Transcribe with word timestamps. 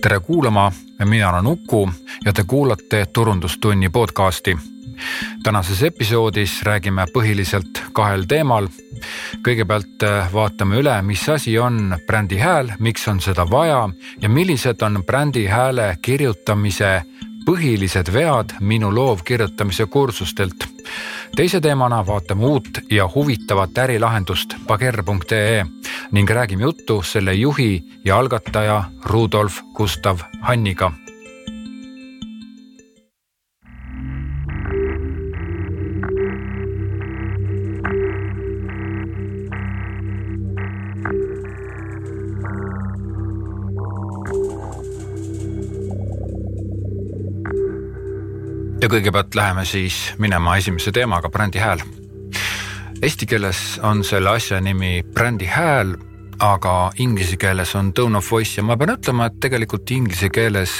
tere 0.00 0.20
kuulama, 0.20 0.72
mina 1.04 1.30
olen 1.30 1.46
Uku 1.46 1.90
ja 2.24 2.32
te 2.32 2.44
kuulate 2.44 3.06
Turundustunni 3.06 3.88
podcasti. 3.88 4.58
tänases 5.42 5.82
episoodis 5.82 6.62
räägime 6.62 7.06
põhiliselt 7.12 7.82
kahel 7.92 8.24
teemal. 8.28 8.68
kõigepealt 9.48 10.02
äh, 10.02 10.32
vaatame 10.32 10.76
üle, 10.76 11.02
mis 11.02 11.28
asi 11.28 11.58
on 11.58 11.96
brändi 12.06 12.38
hääl, 12.38 12.72
miks 12.78 13.08
on 13.08 13.20
seda 13.20 13.50
vaja 13.50 13.88
ja 14.20 14.28
millised 14.28 14.82
on 14.82 15.02
brändi 15.04 15.46
hääle 15.46 15.98
kirjutamise 16.02 17.02
põhilised 17.46 18.12
vead 18.12 18.56
minu 18.60 18.94
loovkirjutamise 18.94 19.86
kursustelt. 19.86 20.79
Teise 21.36 21.60
teemana 21.60 22.06
vaatame 22.06 22.46
uut 22.46 22.68
ja 22.90 23.08
huvitavat 23.14 23.78
ärilahendust 23.78 24.54
bager.ee 24.66 25.64
ning 26.10 26.30
räägime 26.30 26.62
juttu 26.62 27.02
selle 27.02 27.34
juhi 27.34 27.84
ja 28.04 28.18
algataja 28.18 28.84
Rudolf 29.04 29.60
Gustav 29.74 30.18
Hanniga 30.40 30.92
ja 48.82 48.88
kõigepealt 48.88 49.34
läheme 49.34 49.64
siis 49.68 49.96
minema 50.18 50.56
esimese 50.56 50.92
teemaga, 50.92 51.28
brändi 51.30 51.60
hääl. 51.60 51.82
Eesti 53.02 53.26
keeles 53.26 53.80
on 53.82 54.04
selle 54.04 54.30
asja 54.30 54.60
nimi 54.60 55.02
brändi 55.14 55.48
hääl, 55.48 55.94
aga 56.40 56.90
inglise 56.98 57.36
keeles 57.36 57.74
on 57.76 57.92
tone 57.92 58.18
of 58.18 58.30
voice 58.32 58.60
ja 58.60 58.64
ma 58.64 58.76
pean 58.80 58.94
ütlema, 58.96 59.28
et 59.28 59.40
tegelikult 59.40 59.90
inglise 59.90 60.30
keeles 60.32 60.72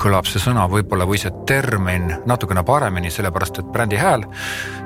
kõlab 0.00 0.28
see 0.28 0.42
sõna 0.42 0.66
võib-olla 0.68 1.06
või 1.08 1.20
see 1.22 1.32
termin 1.48 2.10
natukene 2.26 2.64
paremini, 2.66 3.12
sellepärast 3.14 3.62
et 3.62 3.72
brändi 3.72 4.00
hääl, 4.00 4.26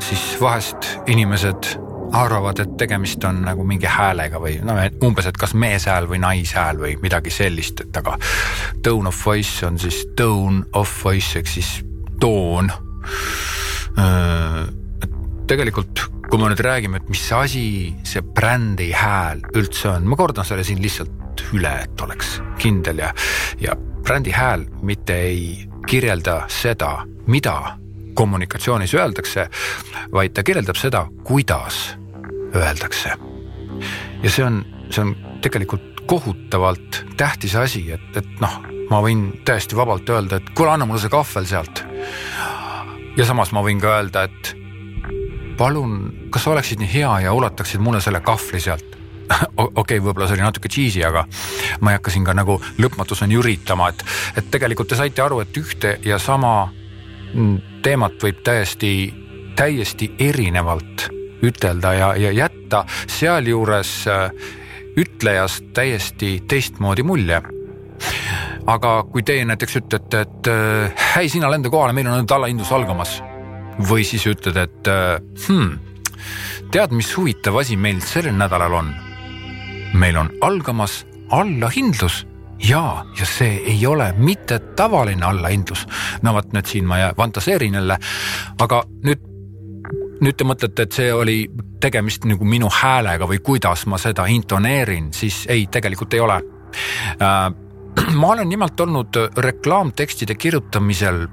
siis 0.05 0.37
vahest 0.41 0.93
inimesed 1.11 1.75
arvavad, 2.13 2.61
et 2.63 2.77
tegemist 2.81 3.25
on 3.29 3.43
nagu 3.45 3.65
mingi 3.69 3.89
häälega 3.91 4.41
või 4.41 4.57
no 4.65 4.77
umbes, 5.05 5.27
et 5.29 5.37
kas 5.37 5.55
meeshääl 5.55 6.09
või 6.09 6.23
naishääl 6.23 6.79
või 6.81 6.95
midagi 7.03 7.35
sellist, 7.35 7.83
et 7.85 8.01
aga 8.01 8.17
tone 8.83 9.11
of 9.11 9.27
voice 9.27 9.67
on 9.67 9.79
siis 9.79 10.05
tone 10.17 10.65
of 10.79 10.93
voice 11.05 11.39
ehk 11.39 11.51
siis 11.59 11.79
toon. 12.21 12.71
tegelikult, 15.49 16.05
kui 16.29 16.39
me 16.39 16.51
nüüd 16.53 16.61
räägime, 16.63 17.01
et 17.01 17.09
mis 17.11 17.25
asi 17.33 17.65
see 18.07 18.23
brändi 18.23 18.91
hääl 18.95 19.41
üldse 19.57 19.89
on, 19.95 20.07
ma 20.07 20.19
kordan 20.19 20.47
selle 20.47 20.65
siin 20.67 20.83
lihtsalt 20.83 21.43
üle, 21.57 21.73
et 21.87 22.05
oleks 22.05 22.39
kindel 22.61 23.01
ja, 23.03 23.13
ja 23.63 23.75
brändi 24.05 24.35
hääl 24.35 24.67
mitte 24.87 25.17
ei 25.29 25.69
kirjelda 25.89 26.43
seda, 26.53 27.07
mida 27.27 27.79
kommunikatsioonis 28.19 28.95
öeldakse, 28.99 29.49
vaid 30.13 30.35
ta 30.35 30.45
kirjeldab 30.45 30.77
seda, 30.77 31.07
kuidas 31.25 31.97
öeldakse. 32.55 33.15
ja 34.23 34.31
see 34.31 34.45
on, 34.45 34.65
see 34.91 35.05
on 35.05 35.15
tegelikult 35.45 36.05
kohutavalt 36.09 37.05
tähtis 37.17 37.55
asi, 37.57 37.85
et, 37.93 38.17
et 38.17 38.41
noh, 38.41 38.61
ma 38.91 39.03
võin 39.05 39.29
täiesti 39.45 39.77
vabalt 39.77 40.09
öelda, 40.09 40.41
et 40.41 40.51
kuule, 40.57 40.73
anna 40.73 40.89
mulle 40.89 41.03
see 41.03 41.13
kahvel 41.13 41.47
sealt 41.47 41.85
ja 43.17 43.27
samas 43.27 43.53
ma 43.53 43.63
võin 43.67 43.81
ka 43.83 43.97
öelda, 43.97 44.25
et 44.29 44.55
palun, 45.59 45.99
kas 46.31 46.47
sa 46.47 46.55
oleksid 46.55 46.83
nii 46.83 46.93
hea 46.93 47.11
ja 47.27 47.35
ulataksid 47.35 47.83
mulle 47.83 48.01
selle 48.05 48.21
kahvli 48.25 48.61
sealt? 48.63 48.97
Okei 49.59 49.69
okay,, 49.83 50.01
võib-olla 50.01 50.29
see 50.29 50.39
oli 50.39 50.47
natuke 50.47 50.71
cheesy, 50.73 51.03
aga 51.05 51.27
ma 51.85 51.93
ei 51.93 51.99
hakka 51.99 52.15
siin 52.15 52.25
ka 52.25 52.35
nagu 52.37 52.57
lõpmatuseni 52.81 53.37
üritama, 53.37 53.91
et, 53.93 54.05
et 54.41 54.51
tegelikult 54.51 54.89
te 54.89 54.97
saite 54.97 55.23
aru, 55.25 55.43
et 55.45 55.61
ühte 55.61 55.99
ja 56.07 56.19
sama 56.23 56.71
teemat 57.85 58.17
võib 58.23 58.41
täiesti, 58.45 58.93
täiesti 59.57 60.15
erinevalt 60.23 61.11
ütelda 61.45 61.93
ja, 61.95 62.09
ja 62.19 62.33
jätta 62.35 62.85
sealjuures 63.07 63.93
äh, 64.11 64.31
ütlejast 64.99 65.71
täiesti 65.77 66.39
teistmoodi 66.49 67.05
mulje 67.07 67.43
aga 68.69 68.95
kui 69.13 69.25
teie 69.27 69.45
näiteks 69.49 69.81
ütlete, 69.81 70.23
et 70.27 70.51
hei, 71.15 71.27
äh, 71.27 71.33
sina 71.33 71.51
lenda 71.51 71.71
kohale, 71.73 71.97
meil 71.97 72.09
on 72.11 72.23
nüüd 72.23 72.35
allahindlus 72.37 72.73
algamas. 72.73 73.19
või 73.79 74.03
siis 74.05 74.25
ütled, 74.27 74.57
et 74.59 74.89
äh, 74.91 75.21
hmm, 75.47 75.79
tead, 76.75 76.91
mis 76.93 77.13
huvitav 77.17 77.61
asi 77.61 77.77
meil 77.77 78.01
sellel 78.03 78.35
nädalal 78.35 78.75
on? 78.81 78.91
meil 79.95 80.17
on 80.21 80.29
algamas 80.45 81.07
allahindlus 81.33 82.27
ja, 82.61 83.05
ja 83.19 83.27
see 83.27 83.63
ei 83.73 83.87
ole 83.87 84.13
mitte 84.17 84.59
tavaline 84.77 85.27
allahindlus. 85.27 85.87
no 86.23 86.35
vot 86.35 86.53
nüüd 86.53 86.67
siin 86.67 86.87
ma 86.87 86.99
fantaseerin 87.17 87.79
jälle, 87.79 87.99
aga 88.61 88.83
nüüd, 89.05 89.25
nüüd 90.21 90.37
te 90.37 90.45
mõtlete, 90.45 90.89
et 90.89 90.99
see 90.99 91.13
oli 91.15 91.39
tegemist 91.81 92.27
nagu 92.27 92.45
minu 92.45 92.69
häälega 92.73 93.29
või 93.31 93.41
kuidas 93.45 93.87
ma 93.87 93.99
seda 94.03 94.27
intoneerin, 94.27 95.13
siis 95.15 95.45
ei, 95.49 95.67
tegelikult 95.71 96.15
ei 96.15 96.21
ole 96.21 96.43
äh, 97.23 97.49
ma 98.15 98.33
olen 98.35 98.49
nimelt 98.49 98.81
olnud 98.81 99.21
reklaamtekstide 99.37 100.35
kirjutamisel, 100.35 101.27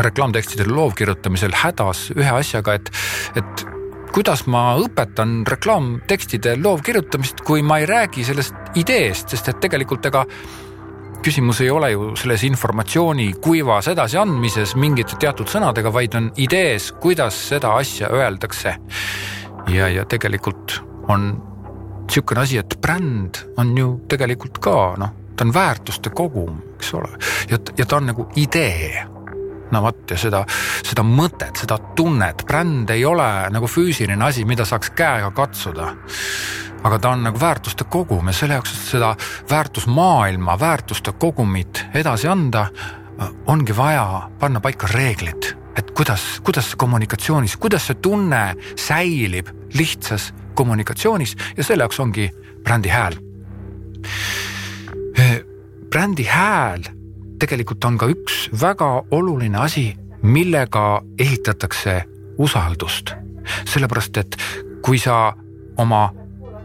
reklaamtekstide 0.00 0.68
loovkirjutamisel 0.70 1.54
hädas 1.62 2.08
ühe 2.16 2.30
asjaga, 2.30 2.78
et, 2.78 2.90
et 3.36 3.66
kuidas 4.14 4.46
ma 4.50 4.74
õpetan 4.80 5.44
reklaamtekstide 5.48 6.56
loovkirjutamist, 6.62 7.44
kui 7.46 7.62
ma 7.62 7.78
ei 7.80 7.86
räägi 7.86 8.24
sellest 8.26 8.78
ideest, 8.80 9.30
sest 9.30 9.52
et 9.52 9.60
tegelikult 9.62 10.06
ega 10.10 10.24
küsimus 11.24 11.60
ei 11.60 11.70
ole 11.70 11.90
ju 11.92 12.14
selles 12.16 12.42
informatsiooni 12.48 13.32
kuivas 13.44 13.90
edasiandmises 13.92 14.74
mingite 14.80 15.18
teatud 15.20 15.50
sõnadega, 15.52 15.92
vaid 15.92 16.16
on 16.16 16.30
idees, 16.40 16.90
kuidas 17.00 17.36
seda 17.50 17.74
asja 17.76 18.08
öeldakse. 18.08 18.76
ja, 19.68 19.88
ja 19.88 20.04
tegelikult 20.04 20.80
on 21.08 21.30
niisugune 22.06 22.40
asi, 22.40 22.58
et 22.58 22.78
bränd 22.82 23.44
on 23.60 23.76
ju 23.78 23.90
tegelikult 24.08 24.58
ka 24.58 24.76
noh, 24.98 25.12
ta 25.36 25.44
on 25.44 25.54
väärtuste 25.54 26.10
kogum, 26.10 26.58
eks 26.74 26.94
ole, 26.94 27.08
ja, 27.50 27.58
ja 27.78 27.86
ta 27.86 27.96
on 27.96 28.06
nagu 28.06 28.28
idee. 28.36 29.06
No 29.70 29.82
vot 29.84 30.10
ja 30.10 30.16
seda, 30.18 30.40
seda 30.82 31.04
mõtet, 31.06 31.60
seda 31.62 31.76
tunnet, 31.96 32.42
bränd 32.46 32.90
ei 32.90 33.04
ole 33.06 33.28
nagu 33.54 33.68
füüsiline 33.70 34.24
asi, 34.26 34.42
mida 34.44 34.66
saaks 34.66 34.90
käega 34.98 35.30
katsuda. 35.30 35.92
aga 36.82 36.98
ta 36.98 37.10
on 37.10 37.22
nagu 37.22 37.40
väärtuste 37.40 37.84
kogum 37.84 38.26
ja 38.26 38.32
selle 38.32 38.54
jaoks, 38.56 38.72
et 38.72 38.86
seda 38.88 39.14
väärtusmaailma, 39.50 40.56
väärtuste 40.60 41.12
kogumit 41.12 41.84
edasi 41.94 42.28
anda, 42.28 42.66
ongi 43.46 43.76
vaja 43.76 44.30
panna 44.40 44.60
paika 44.60 44.88
reeglid, 44.90 45.54
et 45.76 45.90
kuidas, 45.90 46.40
kuidas 46.42 46.74
kommunikatsioonis, 46.76 47.56
kuidas 47.56 47.86
see 47.86 48.00
tunne 48.02 48.54
säilib 48.76 49.52
lihtsas 49.74 50.32
kommunikatsioonis 50.54 51.36
ja 51.56 51.64
selle 51.64 51.84
jaoks 51.84 52.00
ongi 52.00 52.30
brändi 52.64 52.88
hääl 52.88 53.20
brändi 55.90 56.24
hääl 56.24 56.82
tegelikult 57.40 57.84
on 57.84 57.98
ka 57.98 58.08
üks 58.12 58.48
väga 58.60 58.90
oluline 59.10 59.58
asi, 59.58 59.94
millega 60.22 61.02
ehitatakse 61.18 62.02
usaldust. 62.38 63.14
sellepärast, 63.64 64.16
et 64.16 64.36
kui 64.82 64.98
sa 64.98 65.32
oma 65.76 66.10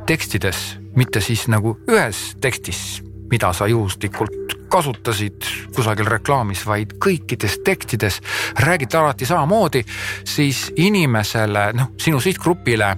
tekstides, 0.05 0.77
mitte 0.95 1.21
siis 1.21 1.47
nagu 1.47 1.77
ühes 1.89 2.35
tekstis, 2.41 3.01
mida 3.31 3.53
sa 3.53 3.67
juhuslikult 3.67 4.53
kasutasid 4.69 5.47
kusagil 5.75 6.05
reklaamis, 6.05 6.65
vaid 6.67 6.93
kõikides 7.01 7.57
tekstides 7.65 8.19
räägid 8.59 8.93
alati 8.93 9.25
samamoodi, 9.25 9.81
siis 10.23 10.67
inimesele, 10.75 11.71
noh, 11.73 11.95
sinu 11.97 12.19
sihtgrupile 12.19 12.91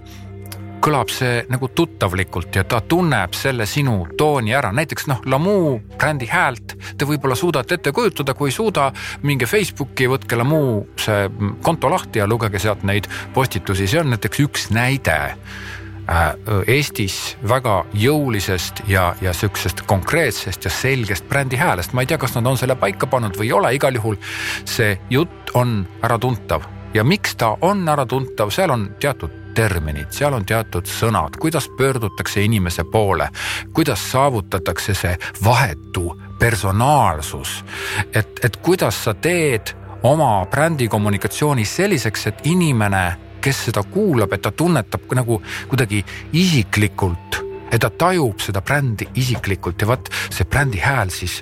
kõlab 0.87 1.09
see 1.11 1.41
nagu 1.51 1.67
tuttavlikult 1.75 2.55
ja 2.55 2.63
ta 2.63 2.79
tunneb 2.79 3.33
selle 3.35 3.65
sinu 3.67 4.05
tooni 4.17 4.53
ära, 4.55 4.69
näiteks 4.71 5.09
noh, 5.11 5.19
Lamu 5.27 5.79
brändi 5.97 6.29
häält 6.31 6.77
te 6.97 7.07
võib-olla 7.07 7.35
suudate 7.35 7.75
ette 7.75 7.91
kujutada, 7.91 8.35
kui 8.37 8.47
ei 8.47 8.55
suuda, 8.55 8.85
minge 9.27 9.49
Facebooki, 9.49 10.07
võtke 10.07 10.37
Lamu 10.39 10.85
see 11.01 11.25
konto 11.65 11.91
lahti 11.91 12.21
ja 12.21 12.27
lugege 12.29 12.61
sealt 12.63 12.85
neid 12.87 13.09
postitusi, 13.35 13.87
see 13.87 13.99
on 13.99 14.13
näiteks 14.13 14.39
üks 14.45 14.69
näide 14.71 15.17
äh, 15.27 16.21
Eestis 16.71 17.35
väga 17.43 17.81
jõulisest 17.91 18.85
ja, 18.87 19.09
ja 19.21 19.33
sihukesest 19.35 19.83
konkreetsest 19.91 20.69
ja 20.69 20.71
selgest 20.71 21.27
brändi 21.27 21.59
häälest, 21.59 21.91
ma 21.91 22.05
ei 22.05 22.13
tea, 22.13 22.21
kas 22.21 22.37
nad 22.37 22.47
on 22.47 22.59
selle 22.59 22.77
paika 22.79 23.09
pannud 23.11 23.35
või 23.35 23.49
ei 23.49 23.57
ole, 23.59 23.73
igal 23.75 23.99
juhul 23.99 24.15
see 24.63 24.95
jutt 25.11 25.51
on 25.59 25.81
äratuntav. 25.99 26.63
Ja 26.95 27.03
miks 27.03 27.35
ta 27.35 27.57
on 27.61 27.83
äratuntav, 27.91 28.55
seal 28.55 28.71
on 28.71 28.87
teatud 29.03 29.46
terminid, 29.57 30.11
seal 30.13 30.35
on 30.37 30.45
teatud 30.45 30.85
sõnad, 30.85 31.39
kuidas 31.41 31.65
pöördutakse 31.79 32.43
inimese 32.45 32.85
poole, 32.91 33.29
kuidas 33.73 34.03
saavutatakse 34.11 34.93
see 34.93 35.15
vahetu 35.43 36.11
personaalsus. 36.39 37.63
et, 38.13 38.39
et 38.43 38.57
kuidas 38.57 39.03
sa 39.03 39.13
teed 39.13 39.73
oma 40.03 40.45
brändi 40.45 40.87
kommunikatsiooni 40.87 41.65
selliseks, 41.65 42.27
et 42.27 42.45
inimene, 42.45 43.17
kes 43.41 43.65
seda 43.69 43.83
kuulab, 43.83 44.33
et 44.33 44.41
ta 44.41 44.51
tunnetab 44.51 45.09
nagu 45.17 45.41
kuidagi 45.69 46.03
isiklikult 46.33 47.41
ja 47.71 47.79
ta 47.79 47.89
tajub 47.89 48.39
seda 48.39 48.61
brändi 48.61 49.09
isiklikult 49.15 49.81
ja 49.81 49.87
vot 49.89 50.09
see 50.29 50.45
brändi 50.45 50.79
hääl 50.85 51.09
siis 51.11 51.41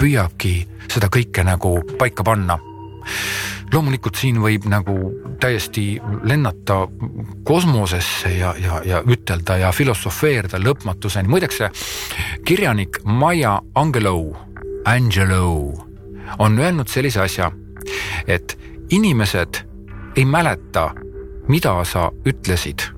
püüabki 0.00 0.54
seda 0.90 1.12
kõike 1.12 1.44
nagu 1.46 1.76
paika 1.98 2.24
panna 2.26 2.58
loomulikult 3.74 4.18
siin 4.18 4.40
võib 4.42 4.66
nagu 4.70 4.94
täiesti 5.40 6.00
lennata 6.26 6.88
kosmosesse 7.46 8.32
ja, 8.34 8.54
ja, 8.58 8.80
ja 8.84 9.02
ütelda 9.06 9.56
ja 9.60 9.72
filosofeerida 9.72 10.58
lõpmatuseni, 10.62 11.30
muideks 11.30 11.60
see 11.60 11.70
kirjanik 12.48 13.00
Maya 13.04 13.60
Angelou, 13.74 14.34
Angelou 14.84 15.74
on 16.38 16.58
öelnud 16.58 16.88
sellise 16.88 17.20
asja, 17.20 17.50
et 18.26 18.58
inimesed 18.90 19.62
ei 20.16 20.24
mäleta, 20.24 20.90
mida 21.48 21.74
sa 21.84 22.10
ütlesid. 22.26 22.90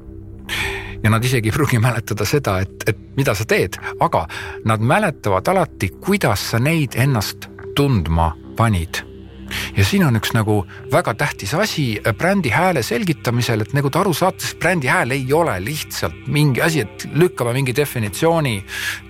Ja 1.03 1.11
nad 1.11 1.25
isegi 1.25 1.51
ei 1.51 1.53
pruugi 1.53 1.79
mäletada 1.83 2.25
seda, 2.29 2.61
et, 2.63 2.85
et 2.87 2.99
mida 3.17 3.35
sa 3.35 3.45
teed, 3.49 3.77
aga 4.01 4.27
nad 4.65 4.81
mäletavad 4.81 5.49
alati, 5.49 5.91
kuidas 6.01 6.51
sa 6.53 6.61
neid 6.63 6.95
ennast 6.95 7.49
tundma 7.77 8.33
panid 8.57 9.12
ja 9.77 9.85
siin 9.85 10.05
on 10.07 10.17
üks 10.19 10.33
nagu 10.37 10.63
väga 10.93 11.15
tähtis 11.19 11.55
asi 11.55 11.87
brändi 12.19 12.53
hääle 12.53 12.83
selgitamisel, 12.83 13.65
et 13.65 13.75
nagu 13.77 13.91
te 13.91 14.01
aru 14.01 14.15
saate, 14.17 14.45
siis 14.45 14.59
brändi 14.61 14.91
hääl 14.91 15.15
ei 15.17 15.27
ole 15.33 15.57
lihtsalt 15.65 16.27
mingi 16.27 16.63
asi, 16.63 16.85
et 16.87 17.07
lükkame 17.15 17.55
mingi 17.57 17.75
definitsiooni 17.77 18.57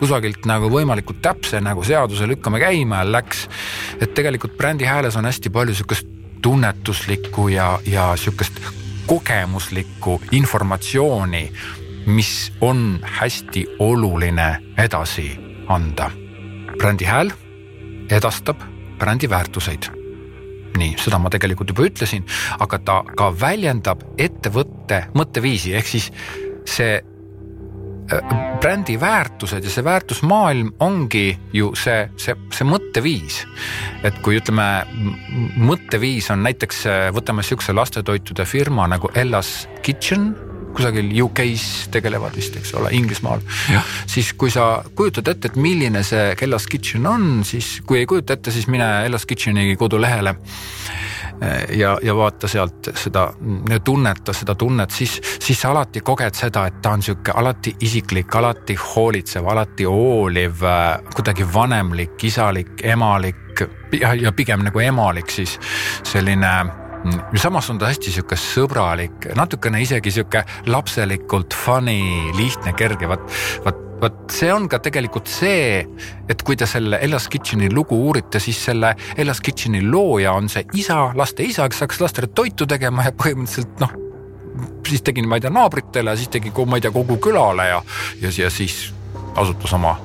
kusagilt 0.00 0.46
nagu 0.50 0.70
võimalikult 0.72 1.22
täpse 1.22 1.60
nagu 1.60 1.84
seaduse 1.84 2.28
lükkame 2.28 2.60
käima 2.62 3.02
ja 3.02 3.10
läks. 3.12 3.48
et 4.00 4.14
tegelikult 4.14 4.56
brändi 4.56 4.84
hääles 4.88 5.16
on 5.16 5.24
hästi 5.24 5.50
palju 5.50 5.74
sihukest 5.74 6.08
tunnetuslikku 6.42 7.48
ja, 7.48 7.78
ja 7.86 8.12
sihukest 8.16 8.60
kogemuslikku 9.06 10.20
informatsiooni 10.32 11.50
mis 12.06 12.52
on 12.60 13.00
hästi 13.02 13.66
oluline 13.78 14.62
edasi 14.78 15.38
anda. 15.68 16.10
brändi 16.78 17.04
hääl 17.04 17.30
edastab 18.10 18.60
brändi 18.98 19.30
väärtuseid. 19.30 20.01
Nii, 20.78 20.96
seda 21.00 21.20
ma 21.22 21.30
tegelikult 21.32 21.72
juba 21.72 21.86
ütlesin, 21.88 22.26
aga 22.62 22.80
ta 22.84 23.00
ka 23.18 23.30
väljendab 23.36 24.04
ettevõtte 24.20 25.06
mõtteviisi, 25.18 25.74
ehk 25.78 25.90
siis 25.94 26.10
see 26.68 26.94
äh, 26.98 28.36
brändi 28.62 28.98
väärtused 29.00 29.64
ja 29.64 29.72
see 29.72 29.84
väärtusmaailm 29.84 30.72
ongi 30.84 31.26
ju 31.56 31.72
see, 31.78 32.06
see, 32.20 32.36
see 32.54 32.68
mõtteviis. 32.68 33.42
et 34.06 34.22
kui 34.22 34.38
ütleme, 34.38 34.68
mõtteviis 35.56 36.30
on 36.34 36.44
näiteks, 36.46 36.86
võtame 37.16 37.44
sihukese 37.46 37.74
lastetoitude 37.76 38.46
firma 38.46 38.88
nagu 38.90 39.10
Ella's 39.14 39.66
Kitchen 39.82 40.32
kusagil 40.74 41.10
UK-s 41.24 41.88
tegelevad 41.92 42.36
vist, 42.36 42.56
eks 42.56 42.74
ole, 42.78 42.92
Inglismaal. 42.96 43.40
siis 44.06 44.32
kui 44.38 44.50
sa 44.50 44.82
kujutad 44.94 45.28
ette, 45.28 45.52
et 45.52 45.56
milline 45.60 46.02
see 46.06 46.34
Kellas 46.38 46.66
Kitchen 46.66 47.06
on, 47.06 47.44
siis 47.44 47.80
kui 47.86 48.02
ei 48.02 48.06
kujuta 48.06 48.36
ette, 48.36 48.54
siis 48.54 48.68
mine 48.72 48.88
Ellas 49.06 49.26
Kitcheni 49.26 49.76
kodulehele 49.76 50.34
eh, 51.42 51.76
ja, 51.78 51.96
ja 52.02 52.16
vaata 52.16 52.48
sealt 52.48 52.92
seda, 52.98 53.28
tunneta 53.84 54.34
seda 54.36 54.54
tunnet, 54.58 54.90
siis, 54.90 55.18
siis 55.40 55.60
sa 55.60 55.72
alati 55.72 56.00
koged 56.00 56.36
seda, 56.38 56.66
et 56.66 56.80
ta 56.82 56.96
on 56.96 57.02
sihuke 57.02 57.34
alati 57.36 57.76
isiklik, 57.80 58.34
alati 58.40 58.76
hoolitsev, 58.76 59.48
alati 59.48 59.88
hooliv, 59.88 60.62
eh, 60.68 61.14
kuidagi 61.14 61.48
vanemlik, 61.54 62.16
isalik, 62.24 62.78
emalik 62.82 63.66
ja, 64.00 64.14
ja 64.14 64.32
pigem 64.32 64.64
nagu 64.64 64.80
emalik 64.80 65.30
siis 65.30 65.58
selline. 66.04 66.81
Samas 67.40 67.70
on 67.72 67.80
ta 67.80 67.90
hästi 67.90 68.12
sihuke 68.14 68.38
sõbralik, 68.38 69.30
natukene 69.38 69.82
isegi 69.82 70.12
sihuke 70.14 70.44
lapselikult 70.70 71.54
funny, 71.54 72.30
lihtne, 72.38 72.74
kerge, 72.78 73.08
vaat, 73.10 73.24
vaat 73.66 73.88
vot 74.02 74.32
see 74.34 74.50
on 74.50 74.66
ka 74.70 74.80
tegelikult 74.82 75.30
see, 75.30 75.82
et 76.30 76.40
kui 76.46 76.56
te 76.58 76.66
selle 76.66 76.98
Ellas 77.06 77.28
Kitcheni 77.30 77.68
lugu 77.72 77.98
uurite, 78.08 78.40
siis 78.42 78.58
selle 78.66 78.94
Ellas 79.16 79.40
Kitcheni 79.44 79.82
looja 79.86 80.34
on 80.34 80.50
see 80.52 80.64
isa, 80.78 81.04
laste 81.18 81.46
isa, 81.46 81.68
kes 81.70 81.84
hakkas 81.84 82.02
lastele 82.02 82.30
toitu 82.34 82.66
tegema 82.66 83.06
ja 83.06 83.14
põhimõtteliselt 83.14 83.78
noh, 83.82 83.94
siis 84.88 85.04
tegi, 85.06 85.22
ma 85.26 85.38
ei 85.38 85.44
tea, 85.44 85.54
naabritele, 85.54 86.16
siis 86.18 86.32
tegi, 86.34 86.50
ma 86.66 86.80
ei 86.80 86.84
tea, 86.84 86.94
kogu 86.94 87.20
külale 87.22 87.68
ja, 87.70 87.78
ja, 88.24 88.34
ja 88.42 88.50
siis 88.50 88.88
asutas 89.36 89.72
oma 89.76 89.96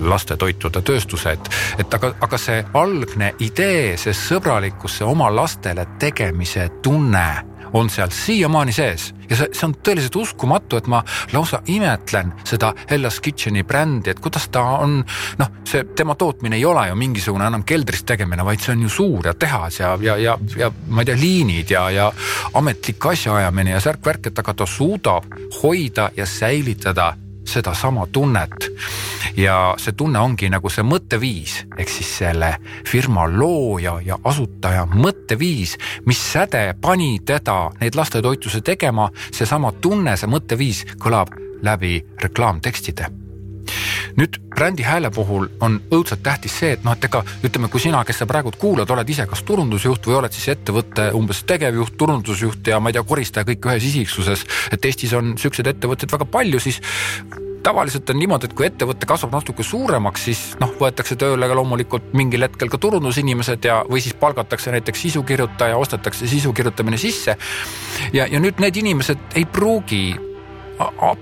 lastetoitude 0.00 0.82
tööstuse, 0.82 1.36
et, 1.36 1.50
et 1.78 1.98
aga, 1.98 2.14
aga 2.24 2.40
see 2.40 2.60
algne 2.74 3.34
idee, 3.44 3.96
see 4.00 4.14
sõbralikkus, 4.16 5.00
see 5.00 5.08
oma 5.08 5.30
lastele 5.34 5.86
tegemise 6.02 6.68
tunne 6.82 7.26
on 7.74 7.90
seal 7.90 8.10
siiamaani 8.14 8.72
sees. 8.72 9.08
Ja 9.30 9.36
see, 9.38 9.48
see 9.56 9.66
on 9.66 9.74
tõeliselt 9.82 10.16
uskumatu, 10.20 10.78
et 10.78 10.86
ma 10.90 11.00
lausa 11.32 11.58
imetlen 11.72 12.30
seda 12.46 12.70
Hellas 12.90 13.18
Kitcheni 13.24 13.64
brändi, 13.66 14.12
et 14.12 14.20
kuidas 14.22 14.46
ta 14.54 14.62
on, 14.84 15.00
noh, 15.40 15.50
see 15.66 15.82
tema 15.96 16.14
tootmine 16.18 16.58
ei 16.60 16.64
ole 16.68 16.86
ju 16.90 16.98
mingisugune 17.00 17.48
enam 17.50 17.64
keldris 17.66 18.04
tegemine, 18.06 18.46
vaid 18.46 18.62
see 18.62 18.76
on 18.76 18.86
ju 18.86 18.92
suur 18.92 19.26
ja 19.26 19.34
tehas 19.34 19.80
ja, 19.80 19.94
ja, 20.00 20.16
ja, 20.20 20.36
ja 20.60 20.70
ma 20.86 21.02
ei 21.02 21.10
tea, 21.10 21.18
liinid 21.18 21.74
ja, 21.74 21.88
ja 21.90 22.12
ametlik 22.54 23.10
asjaajamine 23.10 23.74
ja 23.74 23.82
särk-värk, 23.82 24.30
et 24.30 24.44
aga 24.44 24.54
ta 24.54 24.70
suudab 24.70 25.26
hoida 25.62 26.10
ja 26.16 26.28
säilitada 26.30 27.14
sedasama 27.44 28.06
tunnet. 28.12 28.70
ja 29.36 29.74
see 29.78 29.92
tunne 29.92 30.18
ongi 30.18 30.48
nagu 30.50 30.70
see 30.70 30.84
mõtteviis 30.86 31.56
ehk 31.78 31.90
siis 31.90 32.12
selle 32.18 32.52
firma 32.86 33.26
looja 33.30 33.96
ja 34.04 34.18
asutaja 34.24 34.84
mõtteviis, 34.86 35.74
mis 36.06 36.20
säde 36.32 36.74
pani 36.80 37.18
teda 37.26 37.70
neid 37.80 37.98
lastetoitlusi 37.98 38.62
tegema, 38.62 39.10
seesama 39.32 39.72
tunne, 39.72 40.16
see 40.16 40.30
mõtteviis 40.30 40.84
kõlab 41.02 41.34
läbi 41.64 41.98
reklaamtekstide 42.22 43.23
nüüd 44.18 44.38
brändi 44.54 44.84
hääle 44.86 45.10
puhul 45.14 45.48
on 45.64 45.78
õudselt 45.92 46.22
tähtis 46.22 46.54
see, 46.60 46.74
et 46.76 46.84
noh, 46.86 46.94
et 46.94 47.06
ega 47.08 47.22
ütleme, 47.46 47.68
kui 47.72 47.82
sina, 47.82 48.04
kes 48.06 48.22
sa 48.22 48.28
praegu 48.30 48.52
kuulad, 48.58 48.90
oled 48.90 49.08
ise 49.10 49.26
kas 49.30 49.42
turundusjuht 49.46 50.06
või 50.08 50.18
oled 50.20 50.34
siis 50.34 50.52
ettevõtte 50.54 51.10
umbes 51.18 51.42
tegevjuht, 51.48 51.96
turundusjuht 51.98 52.70
ja 52.72 52.80
ma 52.80 52.90
ei 52.90 52.98
tea, 52.98 53.06
koristaja 53.08 53.48
kõik 53.48 53.70
ühes 53.70 53.88
isiksuses, 53.90 54.44
et 54.72 54.84
Eestis 54.84 55.14
on 55.18 55.34
siukseid 55.40 55.72
ettevõtteid 55.74 56.14
väga 56.14 56.28
palju, 56.30 56.60
siis 56.62 56.80
tavaliselt 57.64 58.10
on 58.12 58.18
niimoodi, 58.20 58.50
et 58.50 58.54
kui 58.56 58.66
ettevõte 58.68 59.08
kasvab 59.08 59.32
natuke 59.38 59.64
suuremaks, 59.64 60.26
siis 60.28 60.42
noh, 60.60 60.74
võetakse 60.80 61.16
tööle 61.20 61.48
ka 61.48 61.56
loomulikult 61.56 62.12
mingil 62.16 62.44
hetkel 62.44 62.70
ka 62.70 62.78
turundusinimesed 62.78 63.64
ja, 63.64 63.80
või 63.88 64.04
siis 64.04 64.14
palgatakse 64.20 64.74
näiteks 64.74 65.06
sisukirjutaja, 65.06 65.80
ostetakse 65.80 66.28
sisu 66.30 66.52
kirjutamine 66.52 67.00
sisse. 67.00 67.36
ja, 68.12 68.28
ja 68.28 68.40
nüüd 68.40 68.60
need 68.60 68.76
inimesed 68.84 69.40
ei 69.40 69.48
pruugi 69.48 70.06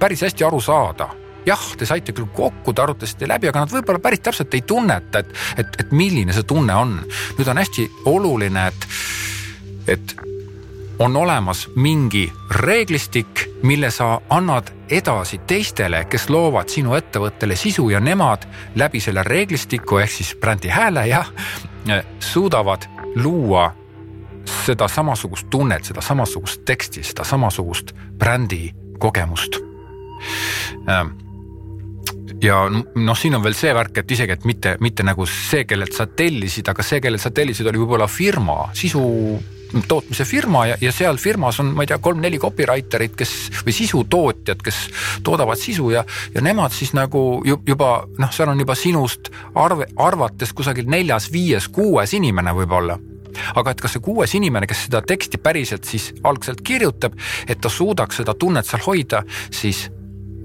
päris 0.01 0.25
hästi 0.27 0.45
aru 0.45 0.61
saada 0.61 1.13
jah, 1.47 1.63
te 1.79 1.87
saite 1.89 2.15
küll 2.17 2.29
kokku, 2.35 2.73
te 2.73 2.83
arutasite 2.83 3.29
läbi, 3.29 3.51
aga 3.51 3.65
nad 3.65 3.73
võib-olla 3.73 4.03
päris 4.03 4.23
täpselt 4.25 4.55
ei 4.55 4.65
tunneta, 4.67 5.23
et, 5.23 5.33
et, 5.63 5.81
et 5.85 5.95
milline 5.97 6.35
see 6.35 6.47
tunne 6.49 6.75
on. 6.75 6.99
nüüd 7.39 7.49
on 7.49 7.63
hästi 7.63 7.89
oluline, 8.11 8.67
et, 8.69 8.87
et 9.97 10.17
on 11.03 11.17
olemas 11.17 11.69
mingi 11.75 12.33
reeglistik, 12.51 13.49
mille 13.63 13.91
sa 13.91 14.21
annad 14.31 14.71
edasi 14.91 15.41
teistele, 15.47 16.05
kes 16.05 16.29
loovad 16.31 16.71
sinu 16.71 16.95
ettevõttele 16.95 17.57
sisu 17.57 17.89
ja 17.91 18.01
nemad 18.01 18.47
läbi 18.79 19.01
selle 19.01 19.25
reeglistiku 19.27 19.99
ehk 20.03 20.13
siis 20.13 20.35
brändi 20.41 20.71
hääle 20.71 21.07
jah, 21.09 21.31
suudavad 22.21 22.87
luua 23.17 23.73
seda 24.65 24.89
samasugust 24.89 25.51
tunnet, 25.51 25.85
seda 25.85 26.01
samasugust 26.01 26.65
teksti, 26.67 27.03
seda 27.03 27.25
samasugust 27.25 27.95
brändi 28.19 28.71
kogemust 28.99 29.59
ja 32.43 32.59
noh, 32.71 33.19
siin 33.19 33.37
on 33.39 33.45
veel 33.45 33.57
see 33.57 33.73
värk, 33.75 34.03
et 34.03 34.15
isegi, 34.17 34.37
et 34.37 34.47
mitte, 34.49 34.77
mitte 34.83 35.07
nagu 35.07 35.27
see, 35.29 35.65
kellelt 35.69 35.95
sa 35.97 36.09
tellisid, 36.11 36.69
aga 36.73 36.85
see, 36.87 37.01
kellelt 37.03 37.23
sa 37.23 37.31
tellisid, 37.35 37.69
oli 37.71 37.83
võib-olla 37.83 38.09
firma, 38.11 38.65
sisu 38.77 39.03
tootmise 39.89 40.25
firma 40.29 40.67
ja, 40.67 40.77
ja 40.81 40.93
seal 40.93 41.17
firmas 41.17 41.61
on, 41.63 41.71
ma 41.77 41.85
ei 41.85 41.89
tea, 41.89 41.99
kolm-neli 42.03 42.41
copywriterit, 42.43 43.15
kes 43.17 43.63
või 43.65 43.77
sisutootjad, 43.77 44.61
kes 44.65 44.81
toodavad 45.25 45.61
sisu 45.61 45.89
ja, 45.95 46.03
ja 46.35 46.43
nemad 46.45 46.75
siis 46.77 46.93
nagu 46.97 47.41
juba 47.47 47.95
noh, 48.19 48.35
seal 48.35 48.53
on 48.53 48.61
juba 48.61 48.77
sinust 48.77 49.33
arve, 49.55 49.89
arvates 49.97 50.53
kusagil 50.57 50.91
neljas-viies-kuues 50.93 52.19
inimene 52.19 52.55
võib-olla. 52.59 52.99
Aga 53.57 53.73
et 53.73 53.81
kas 53.81 53.95
see 53.97 54.05
kuues 54.05 54.35
inimene, 54.37 54.69
kes 54.69 54.91
seda 54.91 55.01
teksti 55.09 55.41
päriselt 55.41 55.89
siis 55.89 56.11
algselt 56.29 56.61
kirjutab, 56.61 57.17
et 57.49 57.63
ta 57.65 57.73
suudaks 57.73 58.21
seda 58.21 58.35
tunnet 58.37 58.69
seal 58.69 58.85
hoida, 58.85 59.23
siis 59.49 59.87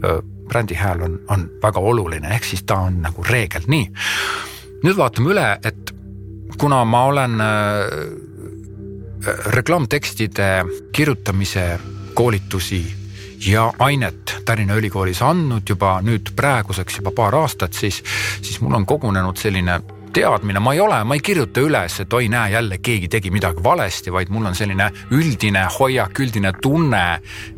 öö, 0.06 0.22
brändi 0.48 0.76
hääl 0.76 1.02
on, 1.02 1.20
on 1.30 1.50
väga 1.64 1.80
oluline, 1.80 2.34
ehk 2.36 2.44
siis 2.44 2.64
ta 2.64 2.80
on 2.88 3.02
nagu 3.02 3.24
reegel, 3.24 3.68
nii. 3.68 3.90
nüüd 4.84 4.98
vaatame 4.98 5.34
üle, 5.34 5.48
et 5.66 5.94
kuna 6.58 6.84
ma 6.86 7.04
olen 7.12 7.42
äh, 7.42 7.48
reklaamtekstide 9.54 10.66
kirjutamise 10.92 11.80
koolitusi 12.14 12.86
ja 13.46 13.74
ainet 13.80 14.38
Tallinna 14.46 14.76
Ülikoolis 14.76 15.22
andnud 15.22 15.70
juba 15.70 16.00
nüüd 16.02 16.32
praeguseks 16.36 16.98
juba 16.98 17.12
paar 17.12 17.36
aastat, 17.36 17.74
siis, 17.74 18.02
siis 18.42 18.62
mul 18.62 18.74
on 18.74 18.86
kogunenud 18.86 19.38
selline 19.38 19.82
teadmine, 20.14 20.60
ma 20.60 20.74
ei 20.74 20.80
ole, 20.82 21.00
ma 21.04 21.16
ei 21.18 21.22
kirjuta 21.24 21.62
üles, 21.64 22.00
et 22.04 22.14
oi, 22.14 22.28
näe 22.32 22.52
jälle 22.52 22.78
keegi 22.84 23.08
tegi 23.12 23.32
midagi 23.34 23.64
valesti, 23.64 24.12
vaid 24.14 24.32
mul 24.34 24.50
on 24.50 24.56
selline 24.58 24.90
üldine 25.16 25.66
hoiak, 25.80 26.20
üldine 26.20 26.54
tunne 26.62 27.04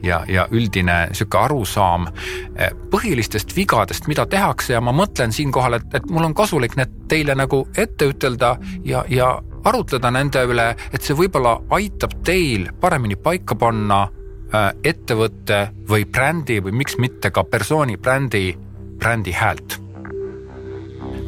ja, 0.03 0.21
ja 0.27 0.47
üldine 0.51 0.99
sihuke 1.13 1.39
arusaam 1.39 2.07
eh, 2.09 2.71
põhilistest 2.91 3.55
vigadest, 3.55 4.07
mida 4.11 4.25
tehakse 4.29 4.73
ja 4.73 4.81
ma 4.81 4.93
mõtlen 4.95 5.33
siinkohal, 5.35 5.79
et, 5.79 5.87
et 5.93 6.09
mul 6.09 6.29
on 6.29 6.35
kasulik 6.37 6.77
need 6.79 6.95
teile 7.09 7.35
nagu 7.37 7.65
ette 7.77 8.09
ütelda 8.13 8.55
ja, 8.85 9.03
ja 9.09 9.35
arutleda 9.63 10.11
nende 10.13 10.43
üle, 10.47 10.69
et 10.93 11.03
see 11.03 11.17
võib-olla 11.17 11.57
aitab 11.75 12.15
teil 12.25 12.69
paremini 12.81 13.17
paika 13.19 13.57
panna 13.59 14.05
äh, 14.05 14.71
ettevõtte 14.83 15.67
või 15.89 16.07
brändi 16.09 16.59
või 16.63 16.77
miks 16.83 16.97
mitte 16.99 17.31
ka 17.31 17.43
persooni 17.43 17.97
brändi, 17.97 18.53
brändi 18.99 19.35
häält. 19.35 19.79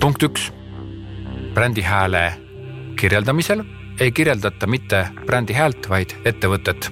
punkt 0.01 0.23
üks, 0.23 0.51
brändi 1.53 1.81
hääle 1.81 2.33
kirjeldamisel 2.99 3.63
ei 3.99 4.11
kirjeldata 4.11 4.67
mitte 4.67 5.05
brändi 5.25 5.53
häält, 5.53 5.89
vaid 5.89 6.15
ettevõtet. 6.25 6.89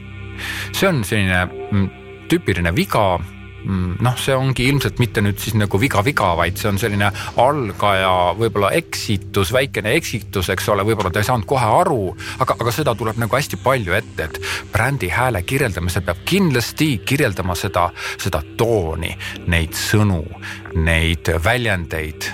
see 0.72 0.88
on 0.88 1.04
selline 1.04 1.46
mm, 1.46 1.90
tüüpiline 2.30 2.76
viga 2.76 3.20
noh, 3.66 4.18
see 4.20 4.36
ongi 4.36 4.68
ilmselt 4.70 5.00
mitte 5.02 5.24
nüüd 5.24 5.40
siis 5.42 5.56
nagu 5.60 5.80
viga-viga, 5.82 6.32
vaid 6.40 6.60
see 6.60 6.70
on 6.72 6.80
selline 6.82 7.12
algaja 7.42 8.34
võib-olla 8.40 8.72
eksitus, 8.78 9.54
väikene 9.56 9.94
eksitus, 10.00 10.52
eks 10.54 10.70
ole, 10.74 10.86
võib-olla 10.88 11.12
ta 11.14 11.24
ei 11.24 11.30
saanud 11.30 11.48
kohe 11.50 11.72
aru, 11.82 12.02
aga, 12.40 12.58
aga 12.60 12.76
seda 12.76 12.96
tuleb 12.98 13.20
nagu 13.22 13.40
hästi 13.40 13.62
palju 13.64 13.96
ette, 14.00 14.30
et 14.30 14.42
brändi 14.74 15.12
hääle 15.14 15.44
kirjeldamisel 15.48 16.06
peab 16.08 16.24
kindlasti 16.30 16.92
kirjeldama 17.06 17.58
seda, 17.60 17.90
seda 18.18 18.44
tooni, 18.60 19.16
neid 19.52 19.78
sõnu, 19.78 20.24
neid 20.80 21.34
väljendeid 21.44 22.32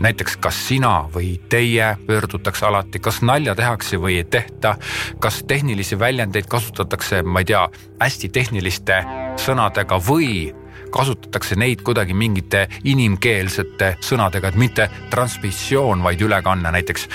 näiteks 0.00 0.36
kas 0.42 0.58
sina 0.68 1.06
või 1.14 1.34
teie 1.48 1.94
pöördutakse 2.06 2.66
alati, 2.66 3.00
kas 3.00 3.22
nalja 3.22 3.54
tehakse 3.56 3.96
või 4.00 4.18
ei 4.20 4.24
tehta, 4.24 4.74
kas 5.22 5.42
tehnilisi 5.48 5.98
väljendeid 5.98 6.50
kasutatakse, 6.50 7.22
ma 7.22 7.40
ei 7.40 7.48
tea, 7.52 7.64
hästi 8.02 8.28
tehniliste 8.28 9.00
sõnadega 9.40 9.98
või 10.04 10.50
kasutatakse 10.90 11.56
neid 11.58 11.84
kuidagi 11.86 12.14
mingite 12.16 12.66
inimkeelsete 12.90 13.94
sõnadega, 14.04 14.50
et 14.50 14.58
mitte 14.58 14.88
transmissioon, 15.10 16.02
vaid 16.02 16.22
ülekanne 16.26 16.72
näiteks. 16.74 17.08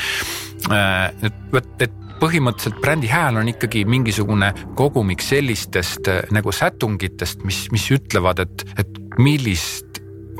et, 0.72 1.72
et 1.84 2.02
põhimõtteliselt 2.20 2.80
brändi 2.82 3.10
hääl 3.12 3.42
on 3.42 3.52
ikkagi 3.52 3.84
mingisugune 3.90 4.54
kogumik 4.80 5.22
sellistest 5.22 6.08
nagu 6.32 6.52
sätungitest, 6.56 7.44
mis, 7.44 7.66
mis 7.76 7.90
ütlevad, 7.92 8.40
et, 8.46 8.66
et 8.80 9.02
millist 9.20 9.95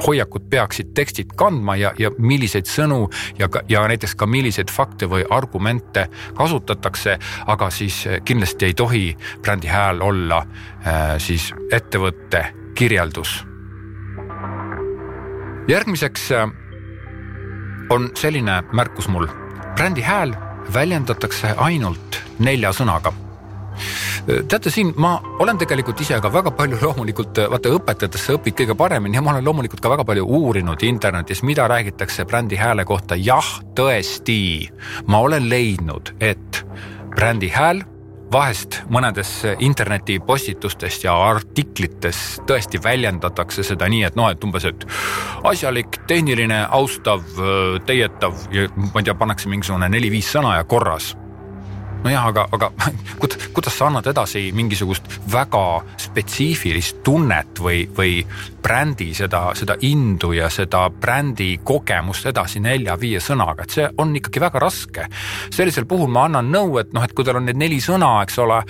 hoiakut 0.08 0.50
peaksid 0.50 0.94
tekstid 0.94 1.34
kandma 1.36 1.76
ja, 1.76 1.94
ja 2.00 2.12
milliseid 2.18 2.68
sõnu 2.70 3.06
ja 3.40 3.50
ja 3.70 3.86
näiteks 3.88 4.16
ka 4.16 4.26
milliseid 4.26 4.72
fakte 4.72 5.10
või 5.10 5.26
argumente 5.30 6.08
kasutatakse, 6.38 7.18
aga 7.48 7.70
siis 7.70 8.06
eh, 8.08 8.22
kindlasti 8.26 8.66
ei 8.66 8.74
tohi 8.74 9.06
brändi 9.42 9.68
hääl 9.68 10.02
olla 10.02 10.38
äh, 10.38 11.18
siis 11.18 11.54
ettevõtte 11.72 12.46
kirjeldus. 12.76 13.46
järgmiseks 15.68 16.32
äh, 16.32 16.50
on 17.90 18.10
selline 18.16 18.64
märkus 18.72 19.08
mul, 19.08 19.28
brändi 19.76 20.02
hääl 20.02 20.36
väljendatakse 20.74 21.54
ainult 21.58 22.22
nelja 22.40 22.74
sõnaga 22.74 23.14
teate 24.26 24.72
siin 24.74 24.94
ma 24.98 25.16
olen 25.40 25.58
tegelikult 25.62 26.02
ise 26.02 26.18
ka 26.22 26.32
väga 26.34 26.52
palju 26.58 26.80
loomulikult 26.82 27.40
vaata 27.52 27.74
õpetajatest 27.78 28.30
sa 28.30 28.38
õpid 28.38 28.58
kõige 28.62 28.76
paremini 28.78 29.20
ja 29.20 29.24
ma 29.26 29.36
olen 29.36 29.46
loomulikult 29.46 29.84
ka 29.84 29.92
väga 29.92 30.06
palju 30.08 30.26
uurinud 30.26 30.84
internetis, 30.88 31.44
mida 31.46 31.68
räägitakse 31.70 32.26
brändi 32.26 32.58
hääle 32.60 32.86
kohta. 32.86 33.16
jah, 33.16 33.50
tõesti, 33.76 34.70
ma 35.08 35.20
olen 35.22 35.50
leidnud, 35.50 36.16
et 36.20 36.66
brändi 37.16 37.50
hääl 37.54 37.84
vahest 38.32 38.82
mõnedes 38.90 39.30
internetipostitustest 39.64 41.06
ja 41.06 41.14
artiklites 41.28 42.42
tõesti 42.50 42.82
väljendatakse 42.84 43.64
seda 43.64 43.88
nii, 43.92 44.04
et 44.08 44.18
noh, 44.18 44.32
et 44.34 44.44
umbes, 44.44 44.66
et 44.66 44.88
asjalik, 45.46 46.02
tehniline, 46.10 46.64
austav, 46.74 47.22
teietav 47.86 48.48
ja 48.52 48.66
ma 48.76 49.00
ei 49.00 49.06
tea, 49.06 49.16
pannakse 49.16 49.52
mingisugune 49.52 49.90
neli-viis 49.94 50.34
sõna 50.34 50.58
ja 50.58 50.66
korras 50.68 51.14
nojah, 52.06 52.28
aga, 52.30 52.46
aga 52.52 52.72
kuidas, 53.22 53.48
kuidas 53.54 53.78
sa 53.78 53.90
annad 53.90 54.08
edasi 54.08 54.50
mingisugust 54.56 55.10
väga 55.32 55.66
spetsiifilist 56.02 57.02
tunnet 57.06 57.62
või, 57.62 57.86
või 57.98 58.20
brändi 58.66 59.12
seda, 59.18 59.48
seda 59.58 59.78
indu 59.86 60.32
ja 60.38 60.50
seda 60.54 60.86
brändi 60.90 61.56
kogemust 61.64 62.30
edasi 62.30 62.62
nelja-viie 62.64 63.22
sõnaga, 63.22 63.66
et 63.66 63.78
see 63.78 63.88
on 64.02 64.14
ikkagi 64.18 64.42
väga 64.42 64.62
raske. 64.62 65.08
sellisel 65.54 65.86
puhul 65.90 66.10
ma 66.12 66.28
annan 66.30 66.52
nõu, 66.52 66.78
et 66.82 66.94
noh, 66.94 67.04
et 67.04 67.14
kui 67.14 67.26
teil 67.26 67.42
on 67.42 67.46
need 67.50 67.60
neli 67.60 67.82
sõna, 67.82 68.12
eks 68.26 68.40
ole, 68.46 68.62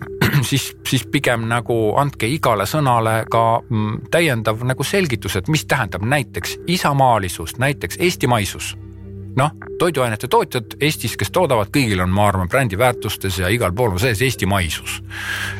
siis, 0.50 0.70
siis 0.86 1.06
pigem 1.10 1.48
nagu 1.50 1.94
andke 2.00 2.30
igale 2.30 2.66
sõnale 2.70 3.24
ka 3.30 3.44
mm, 3.62 4.08
täiendav 4.14 4.62
nagu 4.66 4.86
selgitus, 4.86 5.36
et 5.36 5.50
mis 5.50 5.66
tähendab 5.66 6.06
näiteks 6.06 6.58
isamaalisust, 6.70 7.58
näiteks 7.62 7.98
eestimaisus 8.00 8.74
noh, 9.36 9.54
toiduainete 9.78 10.28
tootjad 10.30 10.76
Eestis, 10.80 11.16
kes 11.18 11.32
toodavad, 11.34 11.70
kõigil 11.74 12.02
on, 12.04 12.12
ma 12.14 12.28
arvan, 12.28 12.48
brändi 12.50 12.78
väärtustes 12.78 13.38
ja 13.42 13.50
igal 13.52 13.72
pool 13.76 13.94
on 13.94 14.02
sees 14.02 14.22
eestimaisus. 14.22 15.00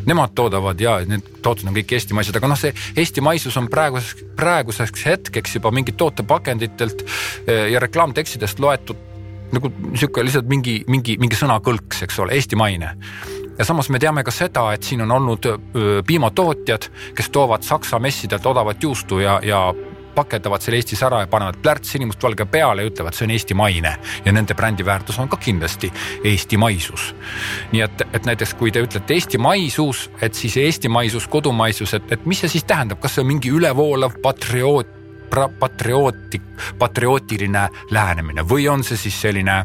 Nemad 0.07 0.35
toodavad 0.35 0.81
ja 0.81 0.99
need 1.09 1.27
tooted 1.43 1.69
on 1.69 1.77
kõik 1.77 1.97
eestimaised, 1.99 2.37
aga 2.39 2.51
noh, 2.51 2.61
see 2.61 2.75
eestimaisus 2.97 3.57
on 3.61 3.69
praeguseks, 3.73 4.27
praeguseks 4.39 5.07
hetkeks 5.11 5.59
juba 5.59 5.75
mingit 5.75 5.99
tootepakenditelt 6.01 7.07
eh, 7.47 7.71
ja 7.75 7.83
reklaamtekstidest 7.83 8.63
loetud 8.63 9.11
nagu 9.55 9.71
niisugune 9.71 10.27
lihtsalt 10.27 10.49
mingi, 10.51 10.81
mingi, 10.91 11.15
mingi 11.21 11.39
sõnakõlks, 11.39 12.03
eks 12.07 12.19
ole, 12.25 12.35
eestimaine 12.35 12.95
ja 13.59 13.65
samas 13.65 13.89
me 13.93 14.01
teame 14.03 14.25
ka 14.27 14.33
seda, 14.35 14.65
et 14.75 14.83
siin 14.83 15.05
on 15.05 15.13
olnud 15.15 15.47
piimatootjad, 16.07 16.89
kes 17.15 17.31
toovad 17.31 17.63
Saksa 17.63 18.01
messidelt 18.03 18.47
odavat 18.47 18.83
juustu 18.83 19.21
ja, 19.23 19.39
ja 19.43 19.69
pakendavad 20.15 20.63
selle 20.65 20.81
Eestis 20.81 21.03
ära 21.07 21.23
ja 21.25 21.31
panevad 21.31 21.61
plärts 21.63 21.95
sinimustvalge 21.95 22.47
peale 22.51 22.85
ja 22.85 22.91
ütlevad, 22.91 23.17
see 23.17 23.27
on 23.29 23.35
eestimaine 23.35 23.95
ja 24.25 24.35
nende 24.35 24.55
brändi 24.55 24.87
väärtus 24.87 25.19
on 25.23 25.29
ka 25.29 25.39
kindlasti 25.41 25.93
eestimaisus. 26.25 27.15
nii 27.73 27.85
et, 27.85 28.05
et 28.13 28.27
näiteks 28.27 28.55
kui 28.59 28.73
te 28.73 28.83
ütlete 28.85 29.15
eestimaisus, 29.15 30.09
et 30.23 30.35
siis 30.35 30.57
eestimaisus, 30.61 31.29
kodumaisus, 31.29 31.95
et, 31.95 32.13
et 32.13 32.27
mis 32.27 32.41
see 32.41 32.57
siis 32.57 32.65
tähendab, 32.69 33.01
kas 33.03 33.17
see 33.17 33.25
on 33.25 33.33
mingi 33.35 33.53
ülevoolav 33.55 34.21
patrioot 34.23 35.01
patriootik, 35.35 36.43
patriootiline 36.79 37.69
lähenemine? 37.91 38.45
Või 38.47 38.69
on 38.71 38.85
see 38.87 39.01
siis 39.01 39.17
selline 39.25 39.65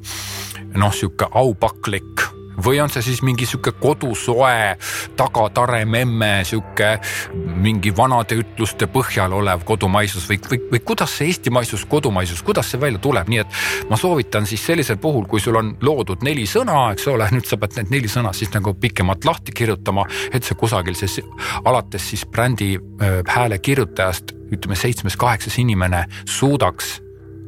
noh, 0.73 0.93
sihuke 0.93 1.29
aupaklik 1.29 2.38
või 2.65 2.79
on 2.83 2.91
see 2.93 3.03
siis 3.05 3.21
mingi 3.25 3.47
sihuke 3.49 3.73
kodusoe 3.79 4.75
tagatare 5.17 5.83
memme, 5.85 6.31
sihuke 6.47 6.91
mingi 7.33 7.91
vanade 7.95 8.37
ütluste 8.39 8.89
põhjal 8.91 9.33
olev 9.35 9.63
kodumaisus 9.67 10.27
või, 10.29 10.39
või, 10.51 10.61
või 10.73 10.83
kuidas 10.91 11.17
see 11.17 11.29
eestimaisus, 11.31 11.85
kodumaisus, 11.89 12.43
kuidas 12.45 12.71
see 12.71 12.81
välja 12.81 13.01
tuleb, 13.03 13.29
nii 13.31 13.41
et 13.43 13.59
ma 13.89 13.99
soovitan 13.99 14.47
siis 14.49 14.65
sellisel 14.65 14.99
puhul, 15.01 15.27
kui 15.29 15.41
sul 15.43 15.59
on 15.59 15.75
loodud 15.81 16.23
neli 16.25 16.47
sõna, 16.49 16.89
eks 16.93 17.07
ole, 17.11 17.29
nüüd 17.35 17.49
sa 17.49 17.59
pead 17.61 17.79
need 17.79 17.93
neli 17.97 18.11
sõna 18.11 18.33
siis 18.35 18.53
nagu 18.55 18.73
pikemalt 18.79 19.27
lahti 19.27 19.55
kirjutama, 19.55 20.07
et 20.33 20.47
see 20.47 20.57
kusagil 20.59 20.97
siis 20.99 21.19
alates 21.63 22.11
siis 22.13 22.25
brändi 22.29 22.75
äh, 22.77 23.19
hääle 23.27 23.59
kirjutajast 23.59 24.35
ütleme 24.49 24.75
seitsmes-kaheksas 24.79 25.59
inimene 25.61 26.05
suudaks 26.25 26.97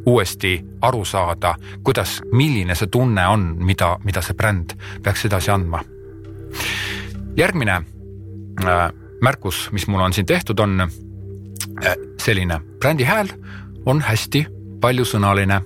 uuesti 0.05 0.65
aru 0.81 1.05
saada, 1.05 1.55
kuidas, 1.84 2.22
milline 2.31 2.75
see 2.75 2.89
tunne 2.91 3.25
on, 3.27 3.46
mida, 3.60 3.96
mida 4.03 4.22
see 4.25 4.38
bränd 4.38 4.75
peaks 5.03 5.25
edasi 5.29 5.51
andma. 5.51 5.84
järgmine 7.38 7.75
äh, 8.65 8.89
märkus, 9.22 9.70
mis 9.72 9.88
mul 9.88 10.01
on 10.01 10.13
siin 10.13 10.25
tehtud, 10.25 10.60
on 10.60 10.81
äh, 10.81 11.96
selline, 12.20 12.60
brändi 12.79 13.03
hääl 13.03 13.29
on 13.86 14.01
hästi 14.01 14.46
paljusõnaline, 14.81 15.62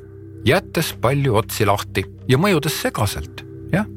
jättes 0.45 0.93
palju 1.01 1.35
otsi 1.35 1.65
lahti 1.65 2.05
ja 2.27 2.37
mõjudes 2.37 2.81
segaselt, 2.81 3.43
jah. 3.73 3.87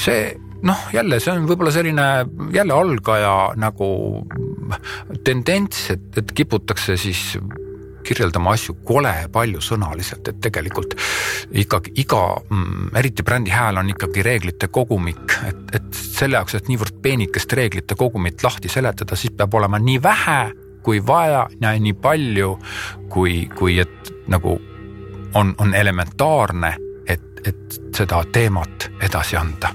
see 0.00 0.34
noh, 0.64 0.80
jälle 0.92 1.20
see 1.20 1.34
on 1.34 1.46
võib-olla 1.48 1.72
selline 1.74 2.06
jälle 2.54 2.74
algaja 2.74 3.34
nagu 3.60 3.88
tendents, 5.24 5.90
et, 5.90 6.08
et 6.16 6.32
kiputakse 6.32 6.96
siis 7.00 7.34
kirjeldama 8.04 8.54
asju 8.54 8.76
kole 8.86 9.12
paljusõnaliselt, 9.32 10.28
et 10.28 10.40
tegelikult 10.44 10.96
ikkagi 11.64 11.94
iga 12.04 12.22
mm,, 12.42 12.90
eriti 13.00 13.26
brändi 13.26 13.54
hääl 13.54 13.80
on 13.80 13.90
ikkagi 13.94 14.24
reeglite 14.26 14.68
kogumik, 14.68 15.38
et, 15.48 15.64
et 15.78 15.88
selle 15.94 16.38
jaoks, 16.38 16.58
et 16.58 16.68
niivõrd 16.70 17.00
peenikest 17.02 17.52
reeglite 17.52 17.96
kogumit 17.98 18.44
lahti 18.44 18.72
seletada, 18.72 19.16
siis 19.16 19.34
peab 19.36 19.54
olema 19.54 19.80
nii 19.82 20.02
vähe 20.02 20.40
kui 20.84 21.00
vaja 21.06 21.46
ja 21.60 21.72
nii 21.80 21.94
palju, 21.96 22.58
kui, 23.08 23.46
kui 23.56 23.78
et 23.80 24.12
nagu 24.28 24.58
on, 25.34 25.54
on 25.58 25.74
elementaarne, 25.74 26.74
et, 27.06 27.40
et 27.48 27.80
seda 27.96 28.20
teemat 28.32 28.90
edasi 29.02 29.40
anda 29.40 29.72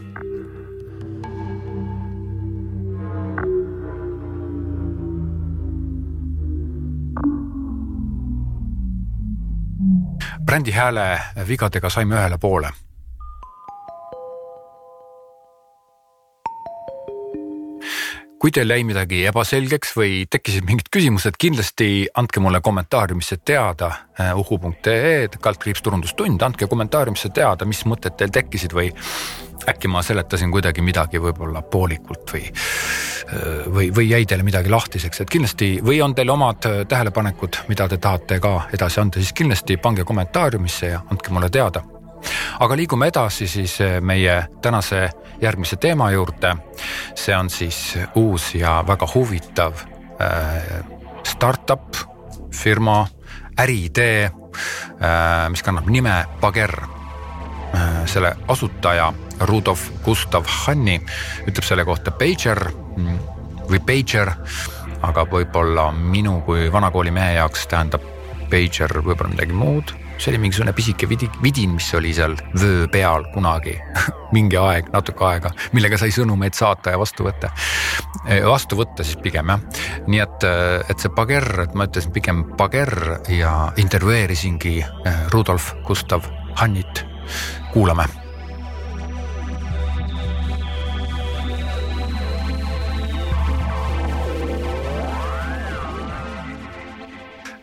brändi 10.49 10.71
hääle 10.73 11.19
vigadega 11.47 11.89
saime 11.93 12.15
ühele 12.17 12.37
poole. 12.41 12.71
Kui 18.39 18.53
teil 18.55 18.71
jäi 18.71 18.85
midagi 18.87 19.19
ebaselgeks 19.29 19.93
või 19.99 20.23
tekkisid 20.31 20.65
mingid 20.65 20.89
küsimused, 20.95 21.37
kindlasti 21.37 22.07
andke 22.17 22.41
mulle 22.41 22.63
kommentaariumisse 22.65 23.37
teada 23.45 23.91
uh, 23.91 24.39
uhu.ee 24.41 25.27
kaldkriips 25.37 25.85
turundustund, 25.85 26.41
andke 26.41 26.65
kommentaariumisse 26.71 27.29
teada, 27.35 27.67
mis 27.69 27.83
mõtted 27.85 28.17
teil 28.17 28.33
tekkisid 28.33 28.73
või 28.73 28.89
äkki 29.69 29.91
ma 29.91 30.01
seletasin 30.01 30.49
kuidagi 30.55 30.81
midagi 30.81 31.21
võib-olla 31.21 31.61
poolikult 31.61 32.33
või, 32.33 32.47
või, 33.69 33.89
või 33.95 34.07
jäi 34.09 34.25
teile 34.25 34.43
midagi 34.43 34.71
lahtiseks, 34.73 35.21
et 35.21 35.29
kindlasti 35.29 35.67
või 35.85 35.99
on 36.01 36.15
teil 36.17 36.29
omad 36.33 36.65
uh, 36.65 36.81
tähelepanekud, 36.89 37.61
mida 37.69 37.87
te 37.87 37.97
tahate 38.01 38.39
ka 38.41 38.55
edasi 38.73 39.01
anda, 39.01 39.21
siis 39.21 39.33
kindlasti 39.37 39.77
pange 39.77 40.03
kommentaariumisse 40.03 40.93
ja 40.95 41.01
andke 41.11 41.33
mulle 41.35 41.49
teada 41.53 41.83
aga 42.59 42.75
liigume 42.75 43.07
edasi 43.07 43.47
siis 43.47 43.77
meie 44.01 44.33
tänase 44.61 45.09
järgmise 45.41 45.75
teema 45.75 46.11
juurde. 46.11 46.55
see 47.15 47.35
on 47.37 47.49
siis 47.49 47.97
uus 48.15 48.55
ja 48.55 48.83
väga 48.87 49.07
huvitav 49.13 49.73
äh, 50.21 50.83
startup 51.23 51.95
firma, 52.51 53.07
äriidee, 53.59 54.25
äh, 54.25 55.49
mis 55.49 55.63
kannab 55.63 55.87
nime 55.87 56.25
Pager. 56.41 56.73
Äh, 57.75 58.05
selle 58.05 58.35
asutaja 58.47 59.13
Rudolf 59.39 59.91
Gustav 60.05 60.45
Hanni 60.65 60.97
ütleb 61.47 61.63
selle 61.63 61.85
kohta 61.85 62.11
pager 62.11 62.63
või 63.69 63.81
pager, 63.85 64.31
aga 65.05 65.25
võib-olla 65.29 65.89
minu 65.93 66.39
kui 66.45 66.67
vanakooli 66.71 67.13
mehe 67.15 67.37
jaoks 67.37 67.67
tähendab 67.71 68.05
pager 68.49 68.93
võib-olla 69.03 69.33
midagi 69.33 69.55
muud. 69.55 69.93
See 70.19 70.33
oli 70.33 70.41
mingisugune 70.43 70.73
pisike 70.75 71.07
vidi, 71.07 71.29
vidin, 71.43 71.77
mis 71.77 71.87
oli 71.95 72.11
seal 72.15 72.33
vöö 72.59 72.89
peal 72.91 73.23
kunagi 73.31 73.77
mingi 74.35 74.59
aeg, 74.59 74.91
natuke 74.91 75.23
aega, 75.23 75.53
millega 75.71 75.99
sai 76.01 76.11
sõnumeid 76.11 76.57
saata 76.57 76.91
ja 76.91 76.99
vastu 76.99 77.23
võtta. 77.29 77.53
vastu 78.43 78.79
võtta 78.79 79.05
siis 79.07 79.19
pigem 79.23 79.53
jah, 79.53 79.63
nii 80.11 80.23
et, 80.25 80.47
et 80.91 80.99
see 80.99 81.15
Pager, 81.15 81.47
et 81.63 81.75
ma 81.77 81.87
ütlesin 81.87 82.15
pigem 82.15 82.43
Pager 82.59 82.91
ja 83.31 83.53
intervjueerisingi 83.79 84.79
eh, 84.83 85.27
Rudolf 85.31 85.71
Gustav 85.87 86.27
Hannit, 86.59 87.05
kuulame 87.71 88.09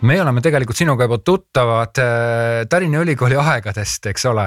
me 0.07 0.21
oleme 0.23 0.43
tegelikult 0.45 0.79
sinuga 0.79 1.07
juba 1.07 1.19
tuttavad 1.25 1.99
äh, 1.99 2.63
Tallinna 2.71 3.03
Ülikooli 3.03 3.37
aegadest, 3.41 4.07
eks 4.07 4.27
ole 4.31 4.47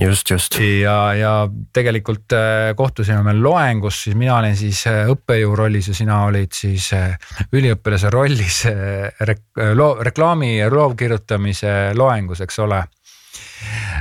just, 0.00 0.30
just. 0.30 0.58
ja, 0.60 0.96
ja 1.18 1.32
tegelikult 1.74 2.34
äh, 2.36 2.70
kohtusime 2.78 3.24
meil 3.26 3.42
loengus, 3.42 4.04
siis 4.04 4.16
mina 4.18 4.36
olin 4.38 4.56
siis 4.58 4.84
äh, 4.90 5.02
õppejõu 5.10 5.56
rollis 5.58 5.90
ja 5.90 5.96
sina 5.98 6.22
olid 6.28 6.54
siis 6.54 6.90
üliõpilase 7.52 8.12
rollis 8.14 8.62
rek, 9.26 9.44
loo, 9.74 9.92
reklaami 10.06 10.56
ja 10.58 10.70
loovkirjutamise 10.72 11.96
loengus, 11.98 12.44
eks 12.46 12.60
ole. 12.62 12.82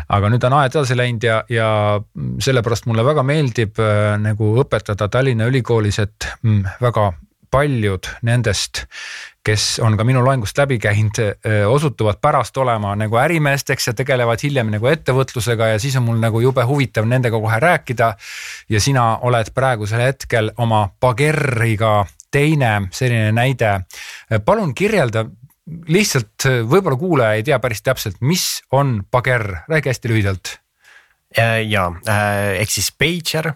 aga 0.09 0.29
nüüd 0.29 0.45
on 0.45 0.57
aeg 0.59 0.75
edasi 0.75 0.97
läinud 0.97 1.25
ja, 1.25 1.39
ja 1.49 1.71
sellepärast 2.41 2.85
mulle 2.89 3.03
väga 3.05 3.23
meeldib 3.25 3.81
nagu 4.21 4.53
õpetada 4.61 5.09
Tallinna 5.09 5.49
Ülikoolis, 5.49 5.99
et 6.05 6.29
mm, 6.43 6.79
väga 6.85 7.09
paljud 7.51 8.09
nendest, 8.25 8.85
kes 9.45 9.79
on 9.83 9.95
ka 9.97 10.03
minu 10.03 10.21
loengust 10.25 10.57
läbi 10.59 10.79
käinud, 10.81 11.19
osutuvad 11.67 12.19
pärast 12.21 12.57
olema 12.57 12.91
nagu 12.99 13.17
ärimeesteks 13.21 13.87
ja 13.87 13.93
tegelevad 13.95 14.41
hiljem 14.43 14.71
nagu 14.73 14.89
ettevõtlusega 14.91 15.73
ja 15.73 15.79
siis 15.79 15.95
on 15.99 16.05
mul 16.09 16.19
nagu 16.21 16.41
jube 16.43 16.63
huvitav 16.67 17.07
nendega 17.07 17.39
kohe 17.39 17.59
rääkida. 17.59 18.13
ja 18.69 18.81
sina 18.81 19.17
oled 19.17 19.51
praegusel 19.55 20.01
hetkel 20.01 20.51
oma 20.57 20.89
Bageriga 21.01 22.05
teine 22.31 22.89
selline 22.91 23.31
näide. 23.31 23.79
palun 24.45 24.75
kirjelda 24.75 25.25
lihtsalt, 25.87 26.45
võib-olla 26.65 26.97
kuulaja 26.97 27.33
ei 27.33 27.43
tea 27.43 27.59
päris 27.59 27.81
täpselt, 27.81 28.17
mis 28.21 28.61
on 28.71 29.03
Bager, 29.11 29.55
räägi 29.69 29.89
hästi 29.89 30.09
lühidalt 30.09 30.57
ja 31.69 31.91
ehk 32.57 32.71
siis 32.73 32.91
pager 32.91 33.53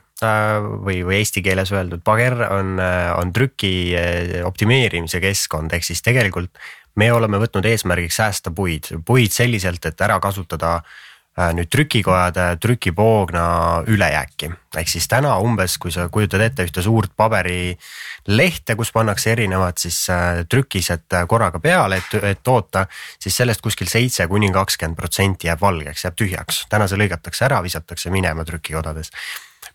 või, 0.85 1.01
või 1.05 1.19
eesti 1.21 1.43
keeles 1.45 1.71
öeldud, 1.73 2.03
Pager 2.05 2.35
on, 2.49 2.77
on 3.17 3.33
trüki 3.35 3.73
eh, 3.97 4.39
optimeerimise 4.45 5.21
keskkond, 5.23 5.73
ehk 5.73 5.85
siis 5.87 6.01
tegelikult 6.05 6.51
me 6.99 7.09
oleme 7.13 7.39
võtnud 7.41 7.65
eesmärgiks 7.65 8.19
säästa 8.21 8.53
puid, 8.55 8.91
puid 9.05 9.33
selliselt, 9.33 9.85
et 9.85 10.01
ära 10.05 10.19
kasutada 10.21 10.75
äh, 10.77 11.49
nüüd 11.57 11.69
trükikojade 11.73 12.57
trükipoogna 12.61 13.45
ülejääki. 13.87 14.51
ehk 14.77 14.89
siis 14.89 15.07
täna 15.07 15.37
umbes, 15.41 15.77
kui 15.77 15.91
sa 15.91 16.07
kujutad 16.09 16.41
ette 16.41 16.65
ühte 16.67 16.81
suurt 16.81 17.11
paberilehte, 17.17 18.75
kus 18.75 18.91
pannakse 18.91 19.31
erinevad 19.31 19.77
siis 19.77 20.09
äh, 20.09 20.45
trükised 20.49 21.17
korraga 21.27 21.59
peale, 21.59 21.97
et, 21.97 22.23
et 22.23 22.43
toota, 22.43 22.85
siis 23.19 23.37
sellest 23.37 23.61
kuskil 23.61 23.89
seitse 23.89 24.27
kuni 24.27 24.51
kakskümmend 24.51 24.97
protsenti 24.97 25.47
jääb 25.47 25.61
valgeks, 25.61 26.05
jääb 26.05 26.19
tühjaks. 26.19 26.65
täna 26.69 26.87
see 26.87 27.01
lõigatakse 27.01 27.49
ära, 27.49 27.63
visatakse 27.63 28.13
minema 28.13 28.45
trükikodades 28.45 29.11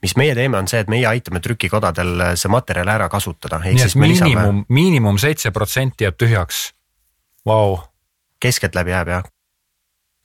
mis 0.02 0.14
meie 0.20 0.34
teeme, 0.38 0.58
on 0.58 0.68
see, 0.70 0.82
et 0.84 0.90
meie 0.92 1.06
aitame 1.10 1.40
trükikodadel 1.44 2.22
see 2.38 2.52
materjal 2.52 2.90
ära 2.92 3.08
kasutada. 3.12 3.60
nii 3.64 3.82
et 3.86 3.96
miinimum 3.98 4.64
miinimum 4.68 5.18
seitse 5.18 5.50
protsenti 5.54 6.06
jääb 6.06 6.18
tühjaks. 6.20 6.68
Vau. 7.46 7.78
keskeltläbi 8.38 8.90
jääb 8.94 9.08
jah 9.08 9.24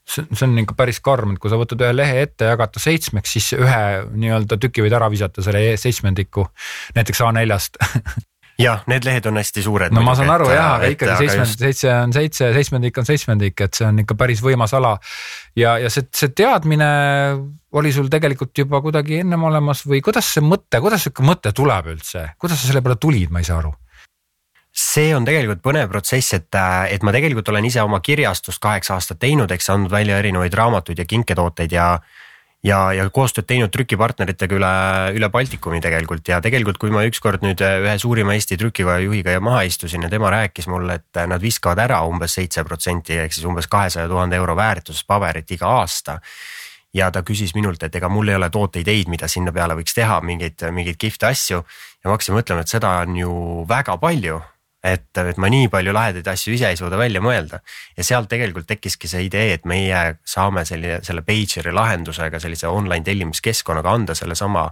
see, 0.04 0.26
see 0.32 0.46
on 0.46 0.58
ikka 0.62 0.76
päris 0.78 1.00
karm, 1.04 1.34
et 1.34 1.42
kui 1.42 1.50
sa 1.50 1.58
võtad 1.60 1.80
ühe 1.82 1.94
lehe 1.96 2.20
ette 2.26 2.46
ja 2.46 2.54
jagad 2.54 2.74
ta 2.74 2.82
seitsmeks, 2.82 3.34
siis 3.36 3.54
ühe 3.56 3.80
nii-öelda 4.12 4.58
tüki 4.60 4.84
võid 4.84 4.94
ära 4.96 5.08
visata 5.12 5.42
selle 5.44 5.74
seitsmendiku 5.80 6.46
näiteks 6.96 7.24
A4-st 7.24 7.80
jah, 8.60 8.82
need 8.90 9.06
lehed 9.06 9.26
on 9.26 9.38
hästi 9.40 9.64
suured. 9.64 9.94
no 9.94 10.02
ma 10.06 10.14
saan 10.18 10.30
aru 10.30 10.48
et, 10.50 10.56
jah, 10.56 10.72
aga 10.78 10.90
ikkagi 10.94 11.16
seitsmendik, 11.24 11.60
seitse 11.64 11.92
on 11.94 12.14
seitse, 12.14 12.50
seitsmendik 12.56 13.00
on 13.00 13.08
seitsmendik, 13.08 13.64
et 13.66 13.78
see 13.80 13.86
on 13.88 14.02
ikka 14.04 14.16
päris 14.18 14.42
võimas 14.44 14.74
ala. 14.78 14.96
ja, 15.58 15.76
ja 15.82 15.92
see, 15.92 16.06
see 16.14 16.34
teadmine 16.36 16.90
oli 17.74 17.94
sul 17.94 18.10
tegelikult 18.12 18.54
juba 18.64 18.80
kuidagi 18.84 19.22
ennem 19.24 19.48
olemas 19.50 19.84
või 19.88 20.02
kuidas 20.04 20.34
see 20.36 20.44
mõte, 20.44 20.82
kuidas 20.82 21.06
sihuke 21.06 21.26
mõte 21.26 21.54
tuleb 21.56 21.94
üldse, 21.96 22.28
kuidas 22.38 22.62
sa 22.62 22.70
selle 22.70 22.84
peale 22.84 23.00
tulid, 23.00 23.34
ma 23.34 23.42
ei 23.42 23.50
saa 23.50 23.58
aru 23.62 23.74
see 24.74 25.12
on 25.14 25.22
tegelikult 25.26 25.62
põnev 25.62 25.90
protsess, 25.90 26.34
et, 26.34 26.56
et 26.90 27.04
ma 27.06 27.14
tegelikult 27.14 27.48
olen 27.52 27.66
ise 27.68 27.82
oma 27.82 28.00
kirjastust 28.02 28.58
kaheksa 28.62 28.96
aastat 28.98 29.20
teinud, 29.22 29.50
eks 29.54 29.70
andnud 29.70 29.92
välja 29.92 30.18
erinevaid 30.18 30.54
raamatuid 30.58 30.98
ja 30.98 31.06
kinketooteid 31.06 31.74
ja 31.74 31.92
ja, 32.64 32.78
ja 32.96 33.06
koostööd 33.12 33.46
teinud 33.48 33.72
trükipartneritega 33.74 34.56
üle, 34.56 34.72
üle 35.18 35.30
Baltikumi 35.32 35.80
tegelikult. 35.84 36.26
Ja 36.28 36.40
tegelikult, 36.44 36.78
kui 36.82 36.92
ma 36.94 37.04
ükskord 37.08 37.44
nüüd 37.44 37.62
ühe 37.64 37.94
suurima 38.00 38.36
Eesti 38.36 38.58
trükikoja 38.60 39.02
juhiga 39.04 39.36
maha 39.44 39.64
istusin 39.68 40.06
ja 40.06 40.10
tema 40.12 40.32
rääkis 40.34 40.68
mulle, 40.70 40.98
et 41.00 41.22
nad 41.30 41.42
viskavad 41.42 41.82
ära 41.84 42.02
umbes 42.08 42.36
seitse 42.38 42.64
protsenti 42.66 43.18
ehk 43.24 43.36
siis 43.36 43.46
umbes 43.48 43.68
kahesaja 43.70 44.08
tuhande 44.10 44.40
euro 44.40 44.56
väärtuses 44.56 45.04
paberit 45.08 45.50
iga 45.56 45.72
aasta. 45.80 46.20
Ja 46.94 47.08
ta 47.10 47.24
küsis 47.26 47.56
minult, 47.56 47.82
et 47.82 47.96
ega 47.98 48.08
mul 48.08 48.28
ei 48.30 48.36
ole 48.38 48.46
tooteideid, 48.54 49.08
mida 49.10 49.26
sinna 49.28 49.52
peale 49.52 49.74
võiks 49.74 49.96
teha, 49.96 50.20
mingeid, 50.22 50.62
mingeid 50.70 50.98
kihvte 51.00 51.26
asju. 51.26 51.64
ja 51.64 52.08
ma 52.08 52.14
hakkasin 52.14 52.38
mõtlema, 52.38 52.62
et 52.62 52.70
seda 52.70 53.00
on 53.02 53.16
ju 53.18 53.32
väga 53.68 53.96
palju 53.98 54.38
et, 54.84 55.08
et 55.16 55.38
ma 55.40 55.48
nii 55.52 55.68
palju 55.72 55.92
lahedaid 55.96 56.26
asju 56.28 56.54
ise 56.54 56.68
ei 56.72 56.76
suuda 56.76 56.98
välja 57.00 57.22
mõelda. 57.24 57.60
ja 57.96 58.04
sealt 58.04 58.28
tegelikult 58.28 58.66
tekkiski 58.68 59.08
see 59.08 59.24
idee, 59.28 59.54
et 59.58 59.64
meie 59.64 60.02
saame 60.24 60.64
selline, 60.68 61.00
selle 61.06 61.24
Pageri 61.24 61.72
lahendusega, 61.72 62.40
sellise 62.40 62.68
online 62.68 63.04
tellimuskeskkonnaga 63.04 63.96
anda 63.98 64.14
sellesama 64.14 64.68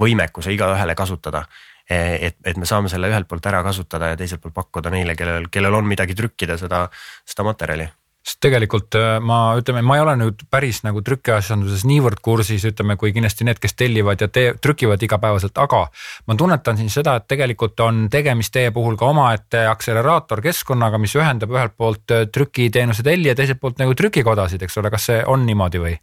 võimekuse 0.00 0.52
igaühele 0.54 0.94
kasutada. 0.94 1.46
et, 1.88 2.36
et 2.44 2.56
me 2.56 2.66
saame 2.68 2.88
selle 2.92 3.08
ühelt 3.08 3.28
poolt 3.28 3.46
ära 3.46 3.62
kasutada 3.64 4.12
ja 4.12 4.16
teiselt 4.16 4.42
poolt 4.42 4.54
pakkuda 4.54 4.90
neile, 4.92 5.16
kellel, 5.16 5.48
kellel 5.50 5.74
on 5.74 5.88
midagi 5.88 6.14
trükkida, 6.14 6.58
seda, 6.60 6.88
seda 7.24 7.46
materjali 7.48 7.88
sest 8.28 8.40
tegelikult 8.44 8.96
äh, 8.98 9.16
ma 9.24 9.56
ütleme, 9.58 9.82
ma 9.86 9.96
ei 9.96 10.02
ole 10.04 10.14
nüüd 10.20 10.44
päris 10.52 10.82
nagu 10.84 11.00
trükiasjanduses 11.04 11.84
niivõrd 11.88 12.20
kursis, 12.24 12.66
ütleme, 12.68 12.98
kui 13.00 13.14
kindlasti 13.16 13.46
need, 13.48 13.60
kes 13.62 13.76
tellivad 13.78 14.24
ja 14.24 14.28
tee, 14.32 14.52
trükivad 14.60 15.02
igapäevaselt, 15.04 15.56
aga 15.60 15.86
ma 16.28 16.36
tunnetan 16.38 16.78
siin 16.80 16.92
seda, 16.92 17.16
et 17.18 17.28
tegelikult 17.30 17.80
on 17.84 18.06
tegemist 18.12 18.52
teie 18.54 18.72
puhul 18.74 18.98
ka 19.00 19.08
omaette 19.14 19.64
akseleraatorkeskkonnaga, 19.70 21.00
mis 21.00 21.16
ühendab 21.18 21.54
ühelt 21.56 21.76
poolt 21.78 22.14
äh, 22.14 22.26
trükiteenuse 22.32 23.06
tellija, 23.06 23.36
teiselt 23.38 23.62
poolt 23.62 23.80
nagu 23.80 23.96
trükikodasid, 23.96 24.62
eks 24.66 24.78
ole, 24.82 24.92
kas 24.92 25.08
see 25.10 25.24
on 25.26 25.48
niimoodi 25.48 25.82
või? 25.84 25.96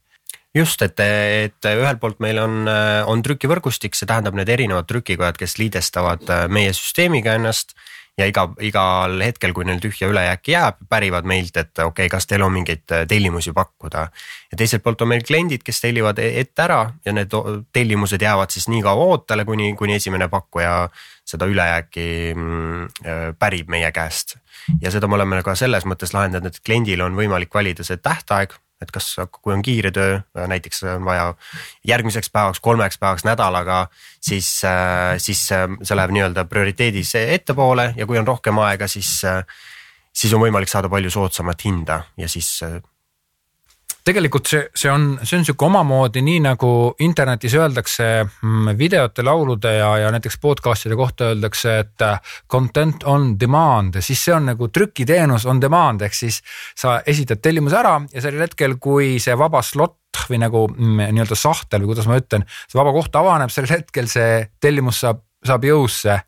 just, 0.56 0.82
et, 0.86 1.02
et 1.04 1.68
ühelt 1.68 2.00
poolt 2.00 2.22
meil 2.24 2.40
on, 2.42 2.64
äh, 2.72 3.02
on 3.12 3.22
trükivõrgustik, 3.26 3.98
see 3.98 4.10
tähendab 4.10 4.38
need 4.40 4.50
erinevad 4.50 4.88
trükikojad, 4.90 5.38
kes 5.38 5.60
liidestavad 5.62 6.26
meie 6.50 6.74
süsteemiga 6.74 7.36
ennast 7.38 7.76
ja 8.18 8.28
iga, 8.30 8.46
igal 8.64 9.20
hetkel, 9.24 9.52
kui 9.56 9.66
neil 9.68 9.82
tühja 9.84 10.08
ülejääki 10.12 10.54
jääb, 10.54 10.80
pärivad 10.90 11.28
meilt, 11.28 11.58
et 11.60 11.72
okei 11.74 12.06
okay,, 12.08 12.12
kas 12.12 12.28
teil 12.30 12.46
on 12.46 12.54
mingeid 12.54 12.84
äh, 12.96 13.04
tellimusi 13.08 13.52
pakkuda. 13.56 14.08
ja 14.52 14.58
teiselt 14.58 14.84
poolt 14.84 15.02
on 15.04 15.12
meil 15.12 15.24
kliendid, 15.28 15.64
kes 15.66 15.82
tellivad 15.84 16.20
e-, 16.24 16.32
ette 16.40 16.64
ära 16.64 16.80
ja 17.06 17.14
need 17.16 17.36
tellimused 17.76 18.22
jäävad 18.22 18.56
siis 18.56 18.70
nii 18.72 18.82
kaua 18.86 19.10
ootele, 19.12 19.46
kuni, 19.46 19.74
kuni 19.76 20.00
esimene 20.00 20.28
pakkuja 20.32 20.90
seda 21.26 21.48
ülejääki 21.52 22.08
mm, 22.36 22.84
äh, 23.04 23.28
pärib 23.40 23.70
meie 23.70 23.92
käest. 23.92 24.38
ja 24.82 24.92
seda 24.92 25.08
me 25.08 25.20
oleme 25.20 25.44
ka 25.44 25.56
selles 25.56 25.86
mõttes 25.86 26.16
lahendanud, 26.16 26.56
et 26.56 26.64
kliendil 26.66 27.04
on 27.04 27.18
võimalik 27.20 27.54
valida 27.54 27.84
see 27.84 27.98
tähtaeg, 27.98 28.56
et 28.82 28.92
kas, 28.92 29.08
kui 29.32 29.54
on 29.54 29.62
kiire 29.66 29.92
töö, 29.96 30.18
näiteks 30.36 30.84
on 30.96 31.06
vaja 31.08 31.30
järgmiseks 31.88 32.30
päevaks, 32.34 32.60
kolmeks 32.60 33.00
päevaks, 33.00 33.24
nädalaga, 33.28 33.86
siis, 34.22 34.50
siis 35.24 35.46
see 35.48 35.98
läheb 35.98 36.16
nii-öelda 36.16 36.46
prioriteedis 36.50 37.16
ettepoole 37.22 37.94
ja 37.98 38.08
kui 38.10 38.20
on 38.20 38.28
rohkem 38.28 38.60
aega, 38.66 38.88
siis, 38.92 39.22
siis 40.14 40.36
on 40.36 40.44
võimalik 40.44 40.72
saada 40.72 40.92
palju 40.92 41.14
soodsamat 41.14 41.66
hinda 41.68 42.02
ja 42.20 42.30
siis 42.32 42.52
tegelikult 44.06 44.50
see, 44.50 44.62
see 44.78 44.90
on, 44.92 45.08
see 45.24 45.40
on 45.40 45.46
sihuke 45.48 45.66
omamoodi, 45.66 46.22
nii 46.26 46.42
nagu 46.46 46.70
internetis 47.06 47.56
öeldakse 47.58 48.08
mm, 48.26 48.76
videote, 48.78 49.26
laulude 49.26 49.72
ja, 49.80 49.90
ja 50.04 50.12
näiteks 50.14 50.38
podcast'ide 50.44 50.98
kohta 51.00 51.32
öeldakse, 51.32 51.78
et 51.82 52.06
äh, 52.06 52.36
content 52.52 53.04
on 53.10 53.32
demand, 53.40 53.98
siis 54.06 54.22
see 54.28 54.36
on 54.36 54.52
nagu 54.52 54.70
trükiteenus 54.70 55.48
on 55.50 55.62
demand, 55.62 56.06
ehk 56.06 56.18
siis 56.18 56.42
sa 56.78 57.00
esitad 57.08 57.42
tellimuse 57.42 57.80
ära 57.82 57.98
ja 58.14 58.24
sellel 58.24 58.46
hetkel, 58.46 58.78
kui 58.82 59.16
see 59.24 59.38
vaba 59.40 59.64
slot 59.66 60.26
või 60.30 60.42
nagu 60.44 60.68
mm, 60.70 61.08
nii-öelda 61.18 61.38
sahtel 61.40 61.84
või 61.84 61.96
kuidas 61.96 62.10
ma 62.10 62.20
ütlen, 62.22 62.46
see 62.70 62.80
vaba 62.80 62.94
koht 62.96 63.18
avaneb, 63.18 63.54
sellel 63.54 63.80
hetkel 63.80 64.10
see 64.12 64.46
tellimus 64.62 65.02
saab, 65.02 65.26
saab 65.46 65.66
jõusse. 65.66 66.22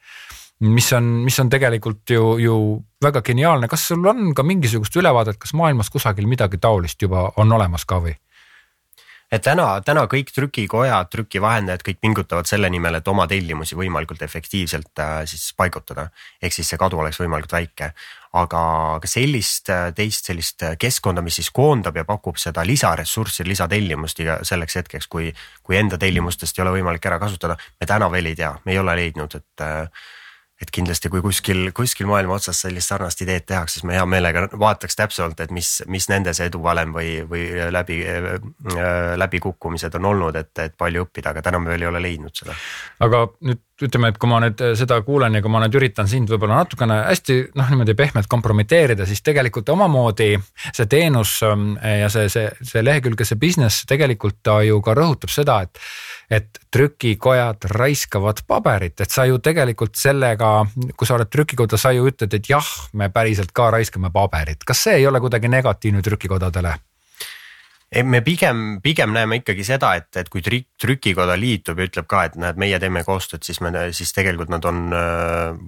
Mis 0.66 0.90
on, 0.98 1.20
mis 1.22 1.38
on 1.38 1.52
tegelikult 1.54 2.10
ju, 2.10 2.38
ju 2.42 2.56
väga 3.04 3.22
geniaalne, 3.22 3.68
kas 3.68 3.88
sul 3.88 4.06
on 4.10 4.34
ka 4.36 4.44
mingisugust 4.44 4.96
ülevaadet, 4.98 5.38
kas 5.42 5.54
maailmas 5.54 5.92
kusagil 5.94 6.28
midagi 6.28 6.58
taolist 6.62 7.02
juba 7.02 7.32
on 7.38 7.52
olemas 7.52 7.86
ka 7.86 8.02
või? 8.02 8.16
et 9.32 9.44
täna, 9.44 9.66
täna 9.84 10.06
kõik 10.08 10.30
trükikojad, 10.32 11.10
trükivahendajad, 11.12 11.82
kõik 11.84 11.98
pingutavad 12.00 12.48
selle 12.48 12.70
nimel, 12.72 12.96
et 12.96 13.08
oma 13.12 13.26
tellimusi 13.28 13.76
võimalikult 13.76 14.22
efektiivselt 14.24 15.02
äh, 15.04 15.18
siis 15.28 15.50
paigutada. 15.58 16.08
ehk 16.42 16.54
siis 16.56 16.70
see 16.70 16.80
kadu 16.80 17.00
oleks 17.04 17.20
võimalikult 17.20 17.58
väike. 17.58 17.92
aga 18.34 18.62
sellist, 19.04 19.70
äh, 19.70 19.92
teist 19.96 20.26
sellist 20.32 20.64
keskkonda, 20.80 21.22
mis 21.22 21.36
siis 21.42 21.50
koondab 21.52 21.96
ja 21.96 22.06
pakub 22.06 22.38
seda 22.38 22.64
lisaressurssi, 22.66 23.44
lisatellimust 23.44 24.20
iga 24.20 24.40
selleks 24.44 24.76
hetkeks, 24.76 25.08
kui, 25.08 25.34
kui 25.64 25.78
enda 25.78 25.98
tellimustest 25.98 26.60
ei 26.60 26.64
ole 26.64 26.80
võimalik 26.80 27.06
ära 27.06 27.20
kasutada, 27.20 27.58
me 27.80 27.88
täna 27.88 28.12
veel 28.12 28.32
ei 28.32 28.36
tea, 28.36 28.54
me 28.66 28.72
ei 28.72 28.80
ole 28.80 28.96
leidnud, 28.96 29.36
et 29.36 29.66
äh, 29.66 30.08
et 30.62 30.72
kindlasti, 30.74 31.10
kui 31.14 31.22
kuskil, 31.22 31.68
kuskil 31.76 32.08
maailma 32.10 32.34
otsas 32.40 32.64
sellist 32.64 32.90
sarnast 32.90 33.22
ideed 33.22 33.46
tehakse, 33.46 33.78
siis 33.78 33.86
me 33.86 33.94
hea 33.94 34.06
meelega 34.10 34.48
vaataks 34.58 34.98
täpsemalt, 34.98 35.44
et 35.46 35.54
mis, 35.54 35.70
mis 35.86 36.10
nende 36.10 36.34
see 36.34 36.48
eduvalem 36.50 36.96
või, 36.96 37.12
või 37.30 37.44
läbi 37.74 38.00
äh,, 38.10 38.40
läbikukkumised 39.22 40.00
on 40.00 40.10
olnud, 40.14 40.40
et, 40.42 40.52
et 40.66 40.74
palju 40.78 41.06
õppida, 41.06 41.36
aga 41.36 41.46
täna 41.46 41.62
me 41.62 41.70
veel 41.70 41.86
ei 41.86 41.92
ole 41.92 42.02
leidnud 42.02 42.42
seda. 42.42 42.58
aga 43.06 43.28
nüüd 43.46 43.62
ütleme, 43.86 44.10
et 44.10 44.18
kui 44.18 44.30
ma 44.32 44.42
nüüd 44.42 44.62
seda 44.80 44.98
kuulen 45.06 45.38
ja 45.38 45.44
kui 45.46 45.54
ma 45.54 45.62
nüüd 45.62 45.78
üritan 45.78 46.10
sind 46.10 46.32
võib-olla 46.34 46.64
natukene 46.64 47.04
hästi 47.12 47.38
noh, 47.60 47.70
niimoodi 47.70 47.94
pehmelt 47.98 48.30
kompromiteerida, 48.32 49.06
siis 49.06 49.22
tegelikult 49.22 49.70
omamoodi 49.70 50.32
see 50.72 50.90
teenus 50.90 51.38
ähm, 51.46 51.76
ja 51.78 52.10
see, 52.10 52.26
see, 52.34 52.50
see 52.66 52.82
lehekülg 52.82 53.22
ja 53.22 53.30
see 53.30 53.38
business 53.38 53.86
tegelikult 53.86 54.42
ta 54.42 54.64
ju 54.66 54.82
ka 54.82 54.98
rõhutab 54.98 55.30
seda, 55.30 55.62
et 55.68 55.86
et 56.32 56.60
trükikojad 56.72 57.70
raiskavad 57.72 58.42
paberit, 58.48 59.00
et 59.00 59.12
sa 59.12 59.24
ju 59.26 59.40
tegelikult 59.44 59.96
sellega, 59.96 60.66
kui 60.96 61.08
sa 61.08 61.16
oled 61.16 61.32
trükikoda, 61.32 61.80
sa 61.80 61.94
ju 61.96 62.10
ütled, 62.10 62.34
et 62.36 62.50
jah, 62.52 62.68
me 63.00 63.08
päriselt 63.14 63.54
ka 63.56 63.70
raiskame 63.72 64.12
paberit, 64.14 64.68
kas 64.68 64.84
see 64.88 65.00
ei 65.00 65.08
ole 65.08 65.24
kuidagi 65.24 65.52
negatiivne 65.52 66.04
trükikodadele? 66.04 66.76
ei, 67.88 68.04
me 68.04 68.20
pigem, 68.22 68.82
pigem 68.84 69.14
näeme 69.16 69.38
ikkagi 69.40 69.64
seda, 69.64 69.94
et, 69.96 70.10
et 70.20 70.28
kui 70.28 70.42
trük, 70.44 70.66
trükikoda 70.82 71.38
liitub 71.40 71.80
ja 71.80 71.88
ütleb 71.88 72.08
ka, 72.12 72.26
et 72.28 72.36
näed, 72.36 72.60
meie 72.60 72.80
teeme 72.84 73.04
koostööd, 73.08 73.46
siis 73.48 73.62
me, 73.64 73.72
siis 73.96 74.12
tegelikult 74.16 74.52
nad 74.52 74.68
on 74.68 74.92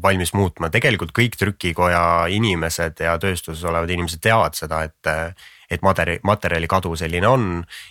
valmis 0.04 0.34
muutma, 0.36 0.67
tegelikult 0.74 1.13
kõik 1.15 1.39
trükikoja 1.39 2.02
inimesed 2.36 3.00
ja 3.06 3.15
tööstuses 3.24 3.63
olevad 3.63 3.95
inimesed 3.95 4.19
teavad 4.24 4.60
seda, 4.60 4.84
et 4.89 5.13
et 5.69 5.82
materjali, 5.86 6.19
materjali 6.23 6.67
kadu 6.67 6.95
selline 6.97 7.27
on 7.27 7.49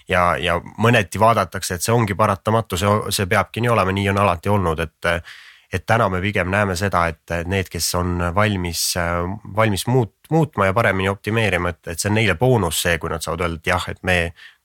ja, 0.09 0.37
ja 0.37 0.59
mõneti 0.79 1.21
vaadatakse, 1.21 1.75
et 1.75 1.85
see 1.85 1.95
ongi 1.95 2.17
paratamatu, 2.19 2.79
see, 2.81 2.95
see 3.14 3.29
peabki 3.31 3.62
nii 3.62 3.75
olema, 3.75 3.95
nii 3.95 4.09
on 4.14 4.25
alati 4.25 4.55
olnud, 4.55 4.87
et 4.87 5.12
et 5.73 5.85
täna 5.87 6.07
me 6.09 6.21
pigem 6.25 6.49
näeme 6.49 6.73
seda, 6.81 7.03
et 7.12 7.33
need, 7.45 7.69
kes 7.69 7.91
on 7.99 8.23
valmis, 8.35 8.95
valmis 9.57 9.85
muut-, 9.87 10.31
muutma 10.33 10.71
ja 10.71 10.73
paremini 10.73 11.11
optimeerima, 11.12 11.75
et, 11.75 11.83
et 11.93 12.01
see 12.01 12.09
on 12.09 12.17
neile 12.17 12.38
boonus 12.41 12.81
see, 12.87 12.97
kui 12.99 13.12
nad 13.12 13.21
saavad 13.21 13.45
öelda, 13.45 13.61
et 13.61 13.71
jah, 13.75 13.88
et 13.93 14.01
me 14.03 14.19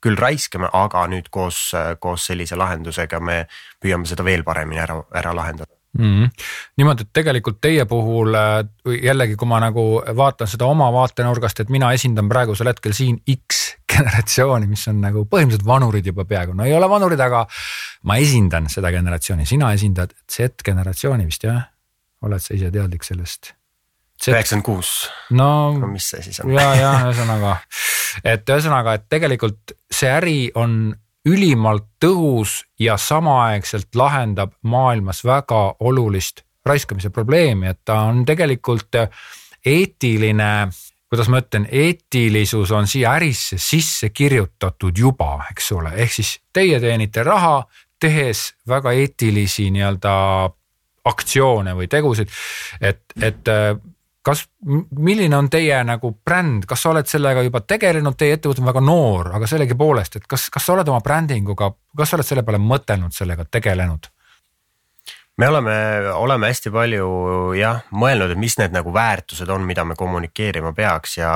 küll 0.04 0.16
raiskame, 0.16 0.72
aga 0.72 1.04
nüüd 1.12 1.28
koos, 1.28 1.74
koos 2.00 2.32
sellise 2.32 2.56
lahendusega 2.56 3.20
me 3.20 3.42
püüame 3.84 4.08
seda 4.08 4.24
veel 4.24 4.48
paremini 4.48 4.80
ära, 4.84 5.02
ära 5.12 5.36
lahendada 5.36 5.83
mm. 5.98 6.04
-hmm. 6.04 6.30
niimoodi, 6.78 7.02
et 7.02 7.14
tegelikult 7.14 7.62
teie 7.62 7.86
puhul 7.86 8.36
äh, 8.36 8.66
jällegi, 9.04 9.36
kui 9.36 9.48
ma 9.48 9.60
nagu 9.64 10.04
vaatan 10.16 10.48
seda 10.48 10.66
oma 10.66 10.92
vaatenurgast, 10.94 11.60
et 11.60 11.70
mina 11.70 11.92
esindan 11.94 12.30
praegusel 12.30 12.68
hetkel 12.68 12.94
siin 12.94 13.20
X 13.30 13.64
generatsiooni, 13.94 14.68
mis 14.68 14.88
on 14.88 15.02
nagu 15.02 15.26
põhimõtteliselt 15.26 15.68
vanurid 15.68 16.06
juba 16.06 16.26
peaaegu, 16.26 16.54
no 16.54 16.66
ei 16.66 16.76
ole 16.76 16.90
vanurid, 16.90 17.20
aga 17.20 17.46
ma 18.04 18.18
esindan 18.18 18.70
seda 18.70 18.92
generatsiooni, 18.92 19.46
sina 19.46 19.74
esindad 19.74 20.16
Z-generatsiooni 20.32 21.26
vist 21.26 21.44
jah? 21.44 21.70
oled 22.24 22.40
sa 22.40 22.54
ise 22.56 22.72
teadlik 22.72 23.04
sellest? 23.04 23.54
üheksakümmend 24.24 24.64
kuus. 24.64 24.90
no, 25.36 25.74
no 25.78 25.88
mis 25.92 26.06
see 26.14 26.22
siis 26.24 26.40
on? 26.40 26.54
ja, 26.56 26.70
ja 26.80 26.92
ühesõnaga, 27.10 27.58
et 28.24 28.50
ühesõnaga, 28.50 28.94
et 28.98 29.10
tegelikult 29.12 29.74
see 29.92 30.12
äri 30.12 30.38
on 30.56 30.94
ülimalt 31.26 31.86
tõhus 32.04 32.64
ja 32.80 32.98
samaaegselt 32.98 33.96
lahendab 33.96 34.54
maailmas 34.62 35.24
väga 35.26 35.76
olulist 35.80 36.44
raiskamise 36.66 37.10
probleemi, 37.10 37.68
et 37.68 37.80
ta 37.86 38.02
on 38.10 38.26
tegelikult 38.26 38.96
eetiline, 39.66 40.68
kuidas 41.10 41.30
ma 41.32 41.40
ütlen, 41.44 41.68
eetilisus 41.72 42.72
on 42.72 42.88
siia 42.88 43.16
ärisse 43.20 43.60
sisse 43.60 44.10
kirjutatud 44.10 44.98
juba, 44.98 45.38
eks 45.52 45.72
ole, 45.76 45.94
ehk 45.96 46.14
siis 46.20 46.38
teie 46.54 46.80
teenite 46.80 47.24
raha, 47.24 47.64
tehes 48.00 48.54
väga 48.68 48.92
eetilisi 48.92 49.70
nii-öelda 49.72 50.14
aktsioone 51.06 51.76
või 51.76 51.88
tegusid. 51.92 52.32
et, 52.82 53.04
et 53.22 53.52
kas, 54.24 54.46
milline 54.64 55.36
on 55.38 55.50
teie 55.52 55.78
nagu 55.88 56.14
bränd, 56.26 56.68
kas 56.70 56.86
sa 56.86 56.94
oled 56.94 57.10
sellega 57.10 57.44
juba 57.46 57.64
tegelenud, 57.68 58.18
teie 58.18 58.38
ettevõte 58.38 58.64
on 58.64 58.72
väga 58.72 58.84
noor, 58.84 59.34
aga 59.38 59.50
sellegipoolest, 59.50 60.20
et 60.20 60.28
kas, 60.30 60.48
kas 60.54 60.68
sa 60.68 60.78
oled 60.78 60.90
oma 60.90 61.04
brändinguga, 61.04 61.74
kas 61.98 62.14
sa 62.14 62.20
oled 62.20 62.28
selle 62.28 62.46
peale 62.48 62.62
mõtelnud, 62.64 63.16
sellega 63.16 63.48
tegelenud? 63.52 64.12
me 65.38 65.48
oleme, 65.50 65.76
oleme 66.14 66.52
hästi 66.52 66.70
palju 66.70 67.06
jah 67.58 67.80
mõelnud, 67.98 68.36
et 68.36 68.38
mis 68.38 68.54
need 68.60 68.76
nagu 68.76 68.92
väärtused 68.94 69.50
on, 69.50 69.64
mida 69.66 69.82
me 69.82 69.96
kommunikeerima 69.98 70.76
peaks 70.78 71.18
ja, 71.18 71.32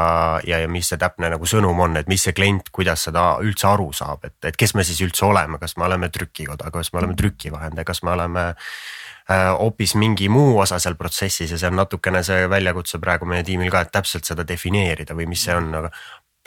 ja, 0.46 0.60
ja 0.62 0.68
mis 0.70 0.92
see 0.92 1.00
täpne 1.02 1.32
nagu 1.34 1.50
sõnum 1.50 1.82
on, 1.82 1.98
et 1.98 2.12
mis 2.12 2.28
see 2.28 2.36
klient, 2.38 2.70
kuidas 2.70 3.08
seda 3.10 3.26
üldse 3.42 3.66
aru 3.72 3.90
saab, 3.98 4.30
et, 4.30 4.38
et 4.52 4.60
kes 4.60 4.76
me 4.78 4.86
siis 4.86 5.02
üldse 5.02 5.26
oleme, 5.26 5.58
kas 5.58 5.74
me 5.82 5.88
oleme 5.90 6.12
trükikoda, 6.14 6.70
kas 6.72 6.94
me 6.94 7.02
oleme 7.02 7.18
trükivahendaja, 7.18 7.90
kas 7.90 8.04
me 8.06 8.14
oleme 8.14 8.46
Äh, 8.52 9.07
hoopis 9.30 9.96
mingi 10.00 10.30
muu 10.32 10.60
osa 10.60 10.80
seal 10.80 10.96
protsessis 10.96 11.52
ja 11.52 11.58
see 11.60 11.68
on 11.68 11.76
natukene 11.82 12.22
see 12.24 12.46
väljakutse 12.50 13.00
praegu 13.04 13.28
meie 13.28 13.44
tiimil 13.44 13.72
ka, 13.74 13.82
et 13.84 13.92
täpselt 13.92 14.28
seda 14.30 14.46
defineerida 14.48 15.18
või 15.18 15.28
mis 15.28 15.44
see 15.44 15.56
on, 15.56 15.74
aga 15.82 15.92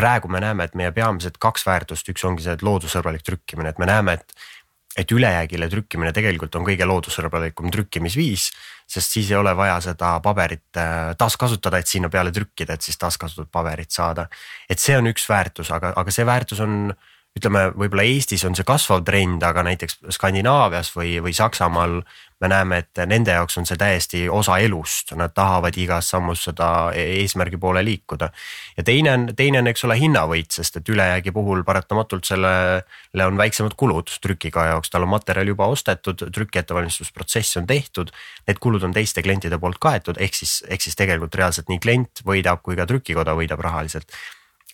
praegu 0.01 0.31
me 0.33 0.41
näeme, 0.41 0.65
et 0.65 0.79
meie 0.79 0.93
peamised 0.97 1.37
kaks 1.41 1.67
väärtust, 1.69 2.09
üks 2.09 2.25
ongi 2.25 2.47
see, 2.47 2.57
et 2.57 2.65
loodussõbralik 2.65 3.27
trükkimine, 3.27 3.75
et 3.75 3.83
me 3.83 3.91
näeme, 3.91 4.17
et 4.21 4.49
et 4.99 5.13
ülejäägile 5.15 5.69
trükkimine 5.71 6.11
tegelikult 6.13 6.57
on 6.59 6.65
kõige 6.67 6.87
loodussõbralikum 6.89 7.71
trükkimisviis, 7.71 8.49
sest 8.91 9.15
siis 9.15 9.29
ei 9.31 9.37
ole 9.39 9.53
vaja 9.57 9.77
seda 9.85 10.17
paberit 10.25 10.81
äh, 10.83 11.13
taaskasutada, 11.19 11.79
et 11.79 11.87
sinna 11.87 12.11
peale 12.11 12.33
trükkida, 12.35 12.75
et 12.75 12.83
siis 12.83 12.99
taaskasutatud 12.99 13.53
paberit 13.55 13.95
saada. 13.95 14.27
et 14.69 14.83
see 14.83 14.97
on 14.99 15.07
üks 15.07 15.29
väärtus, 15.31 15.71
aga, 15.71 15.93
aga 15.97 16.11
see 16.11 16.27
väärtus 16.27 16.61
on 16.67 16.93
ütleme, 17.39 17.69
võib-olla 17.79 18.03
Eestis 18.11 18.43
on 18.47 18.57
see 18.59 18.67
kasvav 18.67 19.05
trend, 19.07 19.45
aga 19.47 19.63
näiteks 19.63 20.01
Skandinaavias 20.17 20.91
või, 20.97 21.15
või 21.23 21.33
Saksamaal 21.37 22.01
me 22.41 22.49
näeme, 22.51 22.81
et 22.83 23.01
nende 23.07 23.37
jaoks 23.37 23.59
on 23.61 23.69
see 23.69 23.79
täiesti 23.79 24.23
osa 24.33 24.57
elust, 24.65 25.13
nad 25.19 25.35
tahavad 25.37 25.77
igas 25.79 26.09
sammus 26.11 26.43
seda 26.49 26.71
e-, 26.97 27.05
eesmärgi 27.21 27.61
poole 27.61 27.85
liikuda. 27.87 28.31
ja 28.77 28.85
teine 28.85 29.13
on, 29.13 29.29
teine 29.37 29.61
on, 29.61 29.71
eks 29.71 29.87
ole, 29.87 29.99
hinnavõit, 30.01 30.51
sest 30.57 30.81
et 30.81 30.89
ülejäägi 30.89 31.35
puhul 31.37 31.63
paratamatult 31.69 32.27
sellele 32.27 33.29
on 33.29 33.39
väiksemad 33.39 33.77
kulud 33.79 34.11
trükikaja 34.25 34.75
jaoks, 34.75 34.91
tal 34.91 35.07
on 35.07 35.15
materjal 35.15 35.53
juba 35.53 35.71
ostetud, 35.71 36.27
trüki 36.35 36.65
ettevalmistusprotsess 36.65 37.61
on 37.61 37.71
tehtud. 37.71 38.11
Need 38.49 38.59
kulud 38.59 38.89
on 38.89 38.97
teiste 38.97 39.23
klientide 39.23 39.61
poolt 39.61 39.79
kaetud, 39.79 40.19
ehk 40.19 40.35
siis, 40.35 40.61
ehk 40.67 40.83
siis 40.83 40.99
tegelikult 40.99 41.39
reaalselt 41.39 41.71
nii 41.71 41.79
klient 41.79 42.27
võidab 42.27 42.65
kui 42.65 42.75
ka 42.77 42.89
trükikoda 42.91 43.39
võidab 43.39 43.63
rahaliselt 43.63 44.11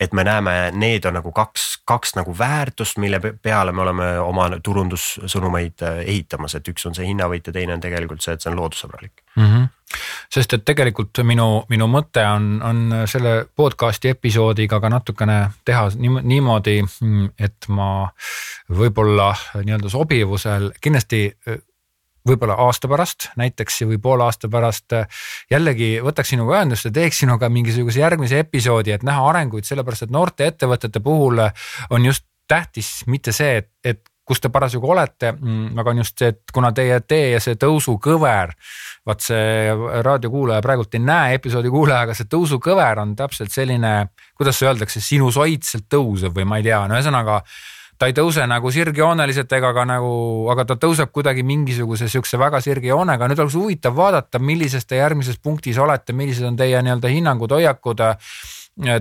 et 0.00 0.12
me 0.12 0.24
näeme, 0.24 0.54
need 0.76 1.04
on 1.08 1.16
nagu 1.16 1.32
kaks, 1.32 1.66
kaks 1.88 2.14
nagu 2.18 2.34
väärtust, 2.38 2.98
mille 2.98 3.20
peale 3.42 3.72
me 3.72 3.82
oleme 3.82 4.08
oma 4.20 4.48
turundussõnumeid 4.62 5.82
äh, 5.82 6.00
ehitamas, 6.04 6.54
et 6.54 6.68
üks 6.68 6.86
on 6.88 6.96
see 6.96 7.08
hinnavõit 7.08 7.46
ja 7.46 7.54
teine 7.56 7.76
on 7.76 7.84
tegelikult 7.84 8.24
see, 8.24 8.36
et 8.36 8.44
see 8.44 8.52
on 8.52 8.58
loodussõbralik 8.60 9.22
mm. 9.36 9.46
-hmm. 9.46 9.68
sest 10.32 10.52
et 10.52 10.64
tegelikult 10.64 11.22
minu, 11.24 11.64
minu 11.68 11.88
mõte 11.90 12.24
on, 12.28 12.50
on 12.62 13.06
selle 13.08 13.46
podcast'i 13.56 14.12
episoodiga 14.12 14.80
ka 14.80 14.92
natukene 14.92 15.38
teha 15.64 15.88
niimoodi, 16.22 16.82
et 17.38 17.68
ma 17.68 18.08
võib-olla 18.68 19.32
nii-öelda 19.62 19.88
sobivusel 19.88 20.72
kindlasti 20.80 21.30
võib-olla 22.26 22.56
aasta 22.66 22.88
pärast 22.90 23.30
näiteks 23.38 23.82
või 23.86 24.00
poole 24.02 24.26
aasta 24.26 24.50
pärast 24.52 24.96
jällegi 25.50 25.96
võtaks 26.04 26.34
sinuga 26.34 26.58
ühendust 26.58 26.88
ja 26.88 26.94
teeks 26.94 27.22
sinuga 27.24 27.50
mingisuguse 27.52 28.02
järgmise 28.02 28.40
episoodi, 28.44 28.94
et 28.96 29.06
näha 29.06 29.28
arenguid, 29.30 29.68
sellepärast 29.68 30.08
et 30.08 30.14
noorte 30.14 30.50
ettevõtete 30.50 31.00
puhul 31.04 31.44
on 31.90 32.04
just 32.04 32.26
tähtis 32.48 33.00
mitte 33.06 33.32
see, 33.34 33.56
et, 33.62 33.70
et 33.84 34.04
kus 34.26 34.42
te 34.42 34.50
parasjagu 34.50 34.90
olete, 34.90 35.30
mm, 35.32 35.78
aga 35.78 35.92
on 35.92 36.02
just 36.02 36.18
see, 36.18 36.32
et 36.34 36.54
kuna 36.54 36.72
teie 36.74 36.98
tee 37.06 37.30
ja 37.36 37.40
see 37.42 37.58
tõusukõver, 37.62 38.52
vaat 39.06 39.22
see 39.22 39.70
raadiokuulaja 40.06 40.64
praegult 40.64 40.98
ei 40.98 41.04
näe 41.04 41.36
episoodi 41.38 41.70
kuulaja, 41.70 42.02
aga 42.08 42.16
see 42.18 42.26
tõusukõver 42.32 43.02
on 43.04 43.14
täpselt 43.18 43.54
selline, 43.54 43.94
kuidas 44.34 44.58
öeldakse, 44.66 45.02
sinusoidselt 45.04 45.86
tõusev 45.92 46.34
või 46.34 46.48
ma 46.48 46.58
ei 46.58 46.66
tea, 46.66 46.82
no 46.88 46.98
ühesõnaga 46.98 47.40
ta 47.98 48.08
ei 48.10 48.14
tõuse 48.16 48.44
nagu 48.48 48.70
sirgjooneliselt 48.72 49.52
ega 49.58 49.72
ka 49.76 49.84
nagu, 49.88 50.10
aga 50.52 50.66
ta 50.68 50.76
tõuseb 50.80 51.12
kuidagi 51.14 51.44
mingisuguse 51.46 52.08
sihukese 52.12 52.38
väga 52.40 52.60
sirge 52.64 52.90
joonega. 52.92 53.28
nüüd 53.28 53.40
oleks 53.40 53.56
huvitav 53.56 53.96
vaadata, 53.96 54.38
millises 54.38 54.86
te 54.86 55.00
järgmises 55.00 55.38
punktis 55.42 55.78
olete, 55.78 56.12
millised 56.12 56.44
on 56.44 56.56
teie 56.56 56.82
nii-öelda 56.82 57.12
hinnangud, 57.12 57.56
hoiakud 57.56 58.04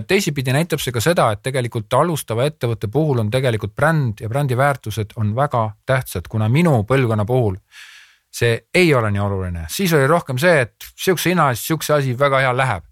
teisipidi 0.08 0.54
näitab 0.56 0.80
see 0.80 0.92
ka 0.92 1.02
seda, 1.04 1.30
et 1.32 1.42
tegelikult 1.44 1.92
alustava 1.94 2.46
ettevõtte 2.48 2.88
puhul 2.88 3.20
on 3.20 3.30
tegelikult 3.30 3.74
bränd 3.76 4.24
ja 4.24 4.28
brändi 4.32 4.56
väärtused 4.56 5.12
on 5.20 5.34
väga 5.36 5.68
tähtsad, 5.86 6.28
kuna 6.32 6.48
minu 6.48 6.78
põlvkonna 6.88 7.28
puhul 7.28 7.60
see 8.36 8.66
ei 8.74 8.94
ole 8.94 9.10
nii 9.10 9.22
oluline, 9.22 9.64
siis 9.72 9.92
oli 9.96 10.06
rohkem 10.10 10.38
see, 10.40 10.60
et 10.66 10.90
sihukese 10.92 11.32
hinna 11.32 11.50
eest 11.52 11.68
sihukese 11.68 11.94
asi 11.96 12.16
väga 12.18 12.42
hea 12.44 12.52
läheb. 12.56 12.85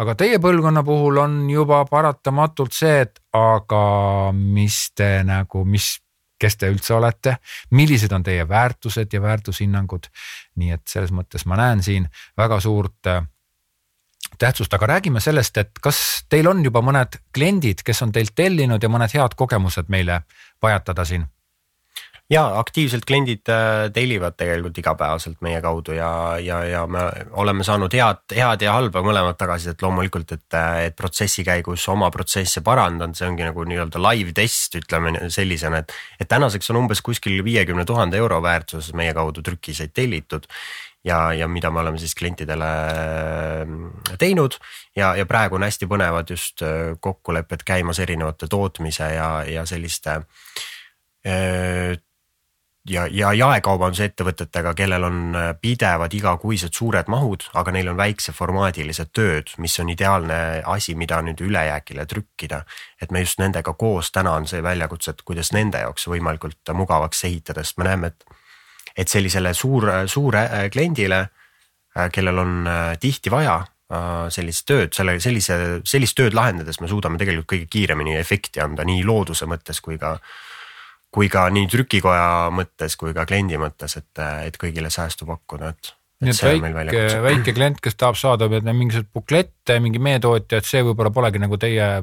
Aga 0.00 0.14
teie 0.18 0.38
põlvkonna 0.42 0.84
puhul 0.86 1.20
on 1.22 1.42
juba 1.50 1.82
paratamatult 1.90 2.72
see, 2.76 3.02
et 3.06 3.20
aga 3.36 3.82
mis 4.36 4.78
te 4.96 5.10
nagu, 5.26 5.64
mis, 5.68 5.94
kes 6.40 6.56
te 6.58 6.70
üldse 6.72 6.94
olete, 6.96 7.36
millised 7.76 8.12
on 8.12 8.24
teie 8.26 8.46
väärtused 8.48 9.12
ja 9.12 9.22
väärtushinnangud. 9.22 10.08
nii 10.56 10.70
et 10.70 10.86
selles 10.88 11.12
mõttes 11.12 11.46
ma 11.46 11.56
näen 11.60 11.82
siin 11.82 12.08
väga 12.36 12.60
suurt 12.60 13.12
tähtsust, 14.38 14.74
aga 14.74 14.86
räägime 14.86 15.20
sellest, 15.20 15.56
et 15.56 15.78
kas 15.82 16.24
teil 16.28 16.48
on 16.48 16.64
juba 16.64 16.82
mõned 16.82 17.20
kliendid, 17.34 17.84
kes 17.84 18.02
on 18.02 18.12
teilt 18.12 18.34
tellinud 18.34 18.82
ja 18.82 18.88
mõned 18.88 19.12
head 19.14 19.36
kogemused 19.36 19.88
meile 19.92 20.22
pajatada 20.60 21.04
siin? 21.04 21.26
Ja 22.32 22.42
aktiivselt 22.58 23.04
kliendid 23.08 23.48
äh, 23.52 23.90
tellivad 23.92 24.36
tegelikult 24.40 24.78
igapäevaselt 24.80 25.40
meie 25.44 25.60
kaudu 25.64 25.96
ja, 25.96 26.10
ja, 26.40 26.62
ja 26.64 26.82
me 26.86 27.04
oleme 27.38 27.64
saanud 27.66 27.92
head, 27.92 28.22
head 28.36 28.64
ja 28.64 28.76
halba 28.76 29.02
mõlemat 29.04 29.38
tagasisidet 29.40 29.82
loomulikult, 29.84 30.32
et, 30.36 30.58
et 30.86 30.96
protsessi 30.96 31.44
käigus 31.46 31.84
oma 31.92 32.10
protsesse 32.14 32.62
parandanud, 32.64 33.18
see 33.18 33.28
ongi 33.28 33.44
nagu 33.46 33.66
nii-öelda 33.68 34.00
live 34.10 34.32
test, 34.36 34.78
ütleme 34.80 35.14
sellisena, 35.32 35.82
et. 35.82 35.92
et 36.20 36.30
tänaseks 36.30 36.70
on 36.72 36.80
umbes 36.84 37.02
kuskil 37.04 37.42
viiekümne 37.44 37.84
tuhande 37.88 38.16
euro 38.16 38.40
väärtuses 38.42 38.94
meie 38.96 39.12
kaudu 39.14 39.44
trükiseid 39.44 39.92
tellitud 39.92 40.48
ja, 41.04 41.32
ja 41.36 41.48
mida 41.48 41.70
me 41.70 41.82
oleme 41.82 41.98
siis 42.00 42.14
klientidele 42.14 42.70
äh, 42.92 44.16
teinud 44.18 44.56
ja, 44.96 45.12
ja 45.18 45.26
praegu 45.26 45.58
on 45.58 45.66
hästi 45.66 45.88
põnevad 45.90 46.30
just 46.32 46.64
äh, 46.64 46.94
kokkulepped 47.00 47.66
käimas 47.66 48.00
erinevate 48.00 48.48
tootmise 48.48 49.10
ja, 49.16 49.28
ja 49.48 49.66
selliste 49.68 50.22
äh, 51.26 51.98
ja, 52.88 53.06
ja 53.10 53.32
jaekaubandusettevõtetega, 53.36 54.74
kellel 54.74 55.06
on 55.06 55.36
pidevad 55.60 56.14
igakuised 56.14 56.74
suured 56.74 57.08
mahud, 57.12 57.46
aga 57.54 57.74
neil 57.74 57.92
on 57.92 57.96
väikseformaadilised 58.00 59.12
tööd, 59.14 59.54
mis 59.62 59.78
on 59.80 59.90
ideaalne 59.92 60.36
asi, 60.66 60.94
mida 60.98 61.20
nüüd 61.22 61.40
ülejäägile 61.40 62.06
trükkida. 62.06 62.64
et 63.02 63.10
me 63.10 63.20
just 63.20 63.38
nendega 63.38 63.72
koos 63.74 64.12
täna 64.12 64.32
on 64.32 64.46
see 64.46 64.62
väljakutse, 64.62 65.10
et 65.10 65.22
kuidas 65.22 65.52
nende 65.52 65.78
jaoks 65.78 66.06
võimalikult 66.08 66.74
mugavaks 66.74 67.24
ehitada, 67.24 67.64
sest 67.64 67.78
me 67.78 67.84
näeme, 67.84 68.06
et 68.06 68.24
et 68.96 69.08
sellisele 69.08 69.54
suur, 69.56 69.86
suure 70.10 70.42
äh, 70.46 70.66
kliendile, 70.72 71.20
äh, 71.96 72.08
kellel 72.12 72.42
on 72.42 72.66
äh, 72.66 72.88
tihti 73.00 73.32
vaja 73.32 73.62
sellist 74.32 74.64
tööd, 74.64 74.94
selle 74.96 75.18
sellise, 75.20 75.56
sellist 75.84 76.16
tööd 76.16 76.32
lahendades 76.32 76.78
me 76.80 76.88
suudame 76.88 77.18
tegelikult 77.20 77.50
kõige 77.50 77.66
kiiremini 77.74 78.14
efekti 78.16 78.62
anda 78.64 78.86
nii 78.88 79.02
looduse 79.04 79.44
mõttes 79.44 79.82
kui 79.84 79.98
ka 80.00 80.14
kui 81.12 81.28
ka 81.32 81.46
nii 81.52 81.68
trükikoja 81.70 82.50
mõttes 82.54 82.96
kui 83.00 83.12
ka 83.16 83.26
kliendi 83.28 83.60
mõttes, 83.60 83.98
et, 84.00 84.24
et 84.48 84.56
kõigile 84.60 84.90
säästu 84.92 85.28
pakkuda, 85.28 85.72
et. 85.74 85.92
nii 86.24 86.32
et 86.32 86.42
väike, 86.78 87.06
väike 87.26 87.56
klient, 87.56 87.80
kes 87.84 87.98
tahab 88.00 88.18
saada 88.18 88.48
mingisuguseid 88.48 89.12
buklette, 89.12 89.78
mingi 89.84 90.02
meetootja, 90.02 90.62
et 90.62 90.68
see 90.68 90.84
võib-olla 90.86 91.12
polegi 91.14 91.42
nagu 91.42 91.60
teie, 91.60 91.94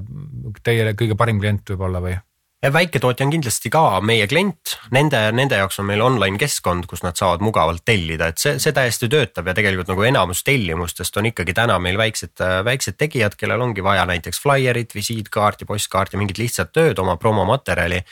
teie 0.64 0.94
kõige 0.94 1.18
parim 1.20 1.42
klient 1.42 1.74
võib-olla 1.74 2.04
või? 2.06 2.18
väiketootja 2.60 3.24
on 3.24 3.32
kindlasti 3.32 3.70
ka 3.72 3.82
meie 4.04 4.26
klient, 4.28 4.74
nende, 4.92 5.20
nende 5.32 5.56
jaoks 5.62 5.80
on 5.80 5.88
meil 5.88 6.02
online 6.04 6.36
keskkond, 6.42 6.90
kus 6.92 7.06
nad 7.06 7.16
saavad 7.16 7.44
mugavalt 7.44 7.86
tellida, 7.88 8.28
et 8.34 8.42
see, 8.42 8.58
see 8.60 8.74
täiesti 8.76 9.08
töötab 9.12 9.48
ja 9.48 9.54
tegelikult 9.56 9.88
nagu 9.94 10.04
enamus 10.04 10.44
tellimustest 10.44 11.16
on 11.22 11.30
ikkagi 11.32 11.56
täna 11.56 11.78
meil 11.80 11.98
väiksed, 12.00 12.36
väiksed 12.68 13.00
tegijad, 13.00 13.38
kellel 13.40 13.64
ongi 13.64 13.84
vaja 13.86 14.04
näiteks 14.10 14.44
flaierit, 14.44 14.92
visiitkaarti, 14.96 15.70
postkaarti, 15.70 16.20
mingit 16.20 16.42
lihtsat 16.42 16.76
tööd, 16.76 17.00
oma 17.00 17.16
promomaterjali 17.16 18.04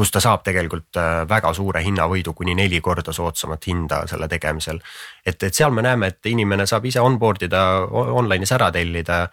kus 0.00 0.14
ta 0.14 0.22
saab 0.24 0.44
tegelikult 0.46 0.96
äh, 0.96 1.22
väga 1.28 1.52
suure 1.56 1.84
hinnavõidu, 1.84 2.32
kuni 2.36 2.56
neli 2.56 2.80
korda 2.84 3.12
soodsamat 3.12 3.68
hinda 3.68 4.02
selle 4.08 4.28
tegemisel. 4.32 4.80
et, 5.26 5.42
et 5.42 5.54
seal 5.54 5.74
me 5.76 5.84
näeme, 5.84 6.12
et 6.14 6.32
inimene 6.32 6.66
saab 6.66 6.88
ise 6.88 7.02
onboard 7.04 7.44
ida, 7.44 7.64
online'is 7.90 8.54
ära 8.56 8.70
tellida 8.72 9.26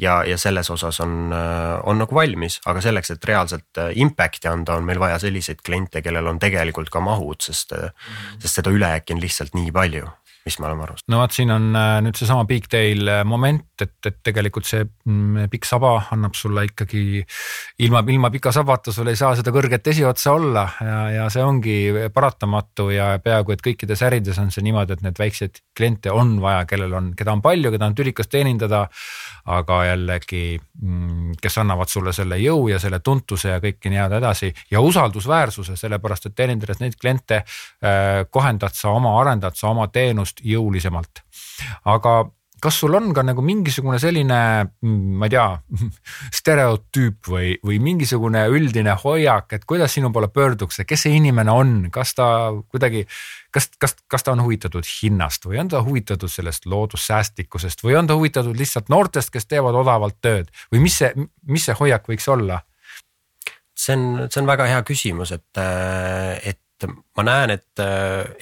ja, 0.00 0.22
ja 0.24 0.38
selles 0.40 0.70
osas 0.72 1.00
on, 1.04 1.32
äh, 1.36 1.76
on 1.84 2.00
nagu 2.00 2.16
valmis, 2.16 2.60
aga 2.64 2.80
selleks, 2.84 3.14
et 3.14 3.30
reaalselt 3.30 3.82
äh, 3.82 3.92
impact'i 4.00 4.48
anda, 4.50 4.78
on 4.78 4.88
meil 4.88 5.02
vaja 5.02 5.20
selliseid 5.22 5.60
kliente, 5.66 6.02
kellel 6.02 6.32
on 6.32 6.40
tegelikult 6.42 6.90
ka 6.94 7.04
mahud, 7.04 7.40
sest 7.44 7.76
mm, 7.76 7.88
-hmm. 7.88 8.42
sest 8.46 8.62
seda 8.62 8.72
ülejääki 8.72 9.16
on 9.16 9.20
lihtsalt 9.20 9.54
nii 9.54 9.72
palju 9.72 10.08
mis 10.44 10.58
me 10.60 10.66
oleme 10.66 10.82
aru 10.84 10.96
saanud. 10.96 11.08
no 11.12 11.20
vot, 11.22 11.32
siin 11.32 11.50
on 11.50 11.70
nüüd 12.04 12.18
seesama 12.20 12.44
big 12.44 12.66
tail 12.68 13.08
moment, 13.24 13.73
et, 13.82 13.94
et 14.06 14.16
tegelikult 14.22 14.66
see 14.68 14.84
mm, 14.84 15.48
pikk 15.50 15.66
saba 15.66 15.94
annab 16.14 16.36
sulle 16.38 16.66
ikkagi 16.68 17.24
ilma, 17.84 18.04
ilma 18.08 18.30
pika 18.30 18.52
sabata 18.54 18.92
sul 18.94 19.10
ei 19.10 19.18
saa 19.18 19.34
seda 19.38 19.52
kõrget 19.54 19.90
esiotsa 19.90 20.34
olla 20.36 20.64
ja, 20.80 20.98
ja 21.16 21.26
see 21.32 21.42
ongi 21.44 21.76
paratamatu 22.14 22.88
ja 22.94 23.08
peaaegu 23.24 23.54
et 23.54 23.64
kõikides 23.64 24.04
ärides 24.06 24.38
on 24.42 24.52
see 24.54 24.64
niimoodi, 24.66 24.94
et 24.94 25.04
need 25.06 25.18
väikseid 25.18 25.60
kliente 25.76 26.12
on 26.14 26.36
vaja, 26.42 26.64
kellel 26.70 26.94
on, 26.94 27.10
keda 27.18 27.34
on 27.34 27.42
palju, 27.44 27.72
keda 27.74 27.90
on 27.90 27.96
tülikas 27.98 28.30
teenindada. 28.30 28.86
aga 29.44 29.78
jällegi, 29.84 30.58
mm, 30.80 31.34
kes 31.42 31.58
annavad 31.60 31.90
sulle 31.92 32.14
selle 32.16 32.38
jõu 32.40 32.70
ja 32.70 32.78
selle 32.80 33.02
tuntuse 33.04 33.50
ja 33.50 33.58
kõike 33.60 33.90
nii-öelda 33.92 34.22
edasi 34.22 34.48
ja 34.70 34.80
usaldusväärsuse, 34.80 35.76
sellepärast 35.76 36.26
et 36.30 36.34
teenindades 36.34 36.80
neid 36.80 36.96
kliente 37.00 37.42
äh, 37.42 38.24
kohendad 38.30 38.72
sa 38.72 38.94
oma, 38.96 39.18
arendad 39.20 39.58
sa 39.60 39.68
oma 39.68 39.88
teenust 39.92 40.40
jõulisemalt. 40.40 41.20
aga 41.84 42.14
kas 42.62 42.78
sul 42.80 42.94
on 42.96 43.10
ka 43.14 43.22
nagu 43.26 43.42
mingisugune 43.44 43.98
selline, 44.00 44.38
mm, 44.64 45.14
ma 45.20 45.28
ei 45.28 45.34
tea, 45.34 45.46
stereotüüp 46.38 47.30
või, 47.30 47.54
või 47.64 47.78
mingisugune 47.82 48.46
üldine 48.52 48.96
hoiak, 49.02 49.52
et 49.56 49.66
kuidas 49.68 49.96
sinu 49.96 50.12
poole 50.14 50.30
pöördutakse, 50.32 50.86
kes 50.88 51.06
see 51.06 51.18
inimene 51.18 51.52
on, 51.52 51.74
kas 51.94 52.14
ta 52.18 52.26
kuidagi, 52.72 53.04
kas, 53.54 53.68
kas, 53.80 53.96
kas 54.10 54.26
ta 54.26 54.32
on 54.32 54.44
huvitatud 54.44 54.86
hinnast 54.88 55.48
või 55.48 55.60
on 55.62 55.72
ta 55.72 55.82
huvitatud 55.84 56.32
sellest 56.32 56.68
loodussäästlikkusest 56.70 57.84
või 57.84 57.98
on 58.00 58.10
ta 58.10 58.18
huvitatud 58.18 58.56
lihtsalt 58.58 58.92
noortest, 58.92 59.32
kes 59.34 59.50
teevad 59.50 59.76
odavalt 59.78 60.20
tööd 60.24 60.52
või 60.72 60.86
mis 60.86 61.00
see, 61.02 61.12
mis 61.50 61.66
see 61.68 61.76
hoiak 61.80 62.08
võiks 62.08 62.30
olla? 62.32 62.62
see 63.74 63.96
on, 63.96 64.28
see 64.30 64.40
on 64.40 64.48
väga 64.48 64.68
hea 64.70 64.82
küsimus, 64.86 65.34
et, 65.34 65.62
et 66.46 66.60
ma 66.88 67.24
näen, 67.26 67.54
et, 67.54 67.82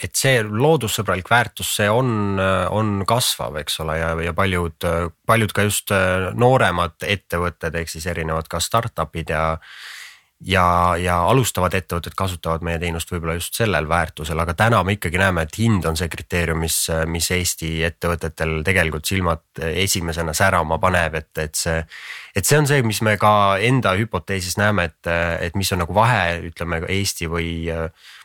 et 0.02 0.12
see 0.16 0.42
loodussõbralik 0.42 1.30
väärtus, 1.30 1.74
see 1.76 1.88
on, 1.90 2.38
on 2.72 2.92
kasvav, 3.08 3.58
eks 3.62 3.80
ole, 3.84 3.98
ja, 4.00 4.12
ja 4.28 4.34
paljud, 4.36 4.86
paljud 5.26 5.56
ka 5.56 5.66
just 5.68 5.94
nooremad 6.38 7.04
ettevõtted, 7.06 7.76
ehk 7.80 7.92
siis 7.92 8.06
erinevad 8.12 8.48
ka 8.50 8.60
startup'id 8.62 9.34
ja 9.34 9.46
ja, 10.46 10.64
ja 10.98 11.16
alustavad 11.28 11.74
ettevõtted 11.76 12.14
kasutavad 12.18 12.64
meie 12.66 12.78
teenust 12.82 13.10
võib-olla 13.12 13.36
just 13.38 13.56
sellel 13.58 13.86
väärtusel, 13.88 14.38
aga 14.42 14.54
täna 14.58 14.82
me 14.84 14.96
ikkagi 14.96 15.20
näeme, 15.20 15.46
et 15.46 15.58
hind 15.58 15.86
on 15.88 15.98
see 15.98 16.10
kriteerium, 16.12 16.62
mis, 16.64 16.78
mis 17.10 17.30
Eesti 17.34 17.72
ettevõtetel 17.86 18.60
tegelikult 18.66 19.08
silmad 19.08 19.62
esimesena 19.72 20.34
särama 20.36 20.78
paneb, 20.82 21.18
et, 21.20 21.30
et 21.44 21.58
see. 21.58 21.78
et 22.36 22.48
see 22.48 22.58
on 22.58 22.68
see, 22.68 22.82
mis 22.86 23.02
me 23.06 23.16
ka 23.20 23.58
enda 23.62 23.94
hüpoteesis 23.98 24.58
näeme, 24.60 24.90
et, 24.90 25.12
et 25.48 25.58
mis 25.58 25.72
on 25.74 25.82
nagu 25.84 25.94
vahe, 25.96 26.40
ütleme 26.50 26.82
Eesti 26.88 27.30
või 27.30 27.52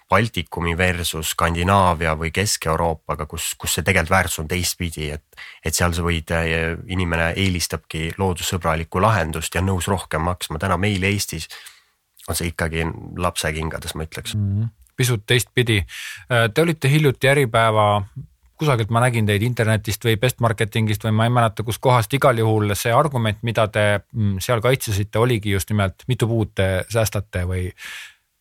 Baltikumi 0.10 0.78
versus 0.78 1.34
Skandinaavia 1.36 2.14
või 2.16 2.32
Kesk-Euroopaga, 2.32 3.26
kus, 3.28 3.50
kus 3.60 3.74
see 3.76 3.84
tegelikult 3.84 4.14
väärtus 4.14 4.40
on 4.40 4.48
teistpidi, 4.48 5.10
et. 5.12 5.26
et 5.66 5.76
seal 5.76 5.94
sa 5.94 6.06
võid, 6.06 6.32
inimene 6.88 7.34
eelistabki 7.36 8.14
loodussõbralikku 8.18 9.02
lahendust 9.04 9.56
ja 9.56 9.62
nõus 9.62 9.90
rohkem 9.92 10.24
maksma, 10.24 10.60
täna 10.64 10.78
meil 10.78 11.04
Eestis 11.04 11.50
on 12.28 12.36
see 12.36 12.52
ikkagi 12.52 12.88
lapsekingades, 13.18 13.96
ma 13.96 14.08
ütleks 14.08 14.36
mm. 14.36 14.48
-hmm. 14.48 14.72
pisut 14.96 15.24
teistpidi, 15.26 15.84
te 16.54 16.62
olite 16.62 16.90
hiljuti 16.90 17.28
Äripäeva 17.28 18.04
kusagilt 18.58 18.90
ma 18.90 19.02
nägin 19.04 19.28
teid 19.28 19.44
internetist 19.46 20.06
või 20.06 20.18
best 20.20 20.40
marketingist 20.42 21.04
või 21.06 21.14
ma 21.14 21.28
ei 21.28 21.34
mäleta, 21.34 21.64
kuskohast, 21.64 22.14
igal 22.18 22.38
juhul 22.42 22.74
see 22.76 22.94
argument, 22.94 23.44
mida 23.46 23.68
te 23.68 23.86
mm, 24.00 24.40
seal 24.44 24.62
kaitsesite, 24.66 25.20
oligi 25.20 25.54
just 25.54 25.70
nimelt 25.70 26.08
mitu 26.10 26.28
puud 26.28 26.56
te 26.58 26.68
säästate 26.90 27.46
või 27.50 27.68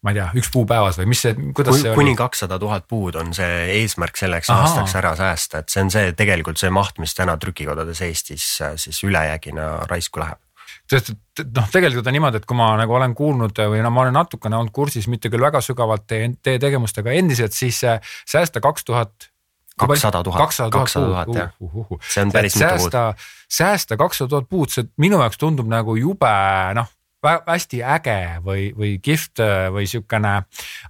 ma 0.07 0.15
ei 0.15 0.21
tea, 0.21 0.29
üks 0.39 0.51
puu 0.55 0.63
päevas 0.69 1.01
või 1.01 1.11
mis 1.11 1.25
see, 1.27 1.35
kuidas 1.57 1.81
see 1.81 1.91
oli? 1.91 1.99
kuni 1.99 2.17
kakssada 2.19 2.61
tuhat 2.63 2.87
puud 2.91 3.19
on 3.19 3.33
see 3.37 3.61
eesmärk 3.81 4.19
selleks 4.21 4.51
Aha. 4.53 4.65
aastaks 4.65 4.97
ära 5.01 5.17
säästa, 5.19 5.65
et 5.65 5.73
see 5.73 5.83
on 5.83 5.93
see 5.93 6.13
tegelikult 6.19 6.63
see 6.63 6.71
maht, 6.75 7.01
mis 7.03 7.15
täna 7.19 7.35
trükikodades 7.43 8.03
Eestis 8.07 8.49
äh, 8.63 8.77
siis 8.81 9.03
ülejäägina 9.07 9.87
raisku 9.91 10.23
läheb 10.23 10.43
sest 10.87 11.13
et 11.13 11.49
noh, 11.55 11.67
tegelikult 11.73 12.07
on 12.07 12.15
niimoodi, 12.15 12.41
et 12.41 12.47
kui 12.47 12.59
ma 12.59 12.73
nagu 12.79 12.95
olen 12.95 13.15
kuulnud 13.19 13.63
või 13.73 13.83
no 13.83 13.91
ma 13.91 14.05
olen 14.05 14.15
natukene 14.15 14.59
olnud 14.59 14.75
kursis, 14.75 15.09
mitte 15.11 15.31
küll 15.33 15.43
väga 15.43 15.63
sügavalt 15.65 16.07
teie, 16.07 16.31
teie 16.43 16.63
tegevustega 16.63 17.15
endiselt, 17.19 17.57
siis 17.57 17.83
säästa 17.83 18.63
kaks 18.63 18.87
tuhat 18.87 19.31
kakssada 19.77 20.23
tuhat, 20.25 20.41
kakssada 20.41 20.71
tuhat 21.05 21.35
jah 21.35 21.51
uh, 21.61 21.75
uh, 21.83 21.91
uh. 21.91 21.99
see 22.01 22.25
on 22.25 22.33
päris 22.33 22.57
mitu 22.57 22.87
puud. 22.87 22.95
säästa 23.53 23.99
kakssada 24.01 24.29
tuhat 24.29 24.49
puud, 24.49 24.73
see 24.73 24.87
minu 25.03 25.21
jaoks 25.21 25.41
tundub 25.41 25.69
nagu 25.69 25.97
jube 26.01 26.33
noh 26.79 26.93
hästi 27.27 27.83
äge 27.97 28.19
või, 28.45 28.69
või 28.77 28.97
kihvt 29.03 29.43
või 29.75 29.87
siukene. 29.91 30.35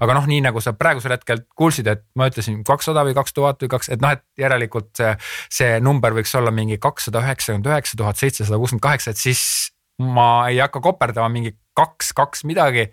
aga 0.00 0.16
noh, 0.18 0.26
nii 0.30 0.42
nagu 0.46 0.62
sa 0.62 0.74
praegusel 0.76 1.16
hetkel 1.16 1.44
kuulsid, 1.56 1.88
et 1.90 2.04
ma 2.14 2.28
ütlesin 2.30 2.62
kakssada 2.66 3.04
või 3.06 3.16
kaks 3.16 3.36
tuhat 3.36 3.62
või 3.62 3.72
kaks, 3.76 3.92
et 3.94 4.02
noh, 4.04 4.16
et 4.16 4.24
järelikult 4.38 4.92
see, 4.98 5.14
see 5.60 5.78
number 5.80 6.16
võiks 6.16 6.34
olla 6.38 6.52
mingi 6.54 6.80
kakssada 6.82 7.24
üheksakümmend 7.24 7.70
üheksa 7.72 8.00
tuhat 8.00 8.20
seitsesada 8.20 8.60
kuuskümmend 8.60 8.84
kaheksa, 8.88 9.14
et 9.14 9.22
siis 9.22 9.72
ma 10.02 10.48
ei 10.50 10.60
hakka 10.60 10.82
koperdama 10.84 11.30
mingi 11.32 11.56
kaks, 11.76 12.12
kaks 12.16 12.44
midagi 12.48 12.90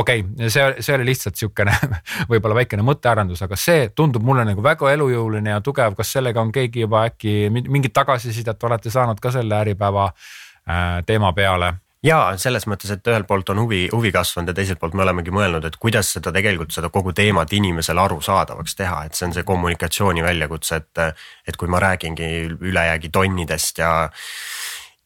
okei 0.00 0.20
okay,, 0.20 0.48
see, 0.48 0.74
see 0.80 0.94
oli 0.94 1.08
lihtsalt 1.10 1.36
sihukene 1.36 1.74
võib-olla 2.30 2.60
väikene 2.60 2.84
mõttearendus, 2.86 3.42
aga 3.46 3.58
see 3.60 3.88
tundub 3.96 4.24
mulle 4.26 4.44
nagu 4.48 4.62
väga 4.64 4.92
elujõuline 4.94 5.54
ja 5.54 5.60
tugev. 5.64 5.96
kas 5.98 6.12
sellega 6.16 6.42
on 6.42 6.52
keegi 6.54 6.86
juba 6.86 7.04
äkki 7.10 7.34
mingit 7.50 7.94
tagasisidet 7.96 8.68
olete 8.68 8.92
saanud 8.92 9.20
ka 9.20 9.32
selle 9.34 9.58
Äripäeva 9.60 10.10
äh, 10.10 11.00
teema 11.06 11.32
peale? 11.36 11.74
Ja 12.04 12.18
selles 12.40 12.66
mõttes, 12.70 12.90
et 12.94 13.10
ühelt 13.12 13.28
poolt 13.28 13.52
on 13.52 13.60
huvi, 13.64 13.82
huvi 13.92 14.12
kasvanud 14.14 14.52
ja 14.52 14.56
teiselt 14.56 14.80
poolt 14.80 14.96
me 14.96 15.04
olemegi 15.04 15.32
mõelnud, 15.34 15.66
et 15.68 15.76
kuidas 15.80 16.12
seda 16.16 16.32
tegelikult 16.32 16.72
seda 16.74 16.88
kogu 16.92 17.12
teemat 17.16 17.52
inimesele 17.56 18.00
arusaadavaks 18.00 18.76
teha, 18.78 19.02
et 19.06 19.18
see 19.18 19.28
on 19.28 19.36
see 19.36 19.46
kommunikatsiooni 19.46 20.24
väljakutse, 20.24 20.80
et. 20.80 21.04
et 21.50 21.56
kui 21.60 21.68
ma 21.68 21.80
räägingi 21.82 22.26
ülejäägi 22.60 23.10
tonnidest 23.12 23.78
ja 23.82 23.90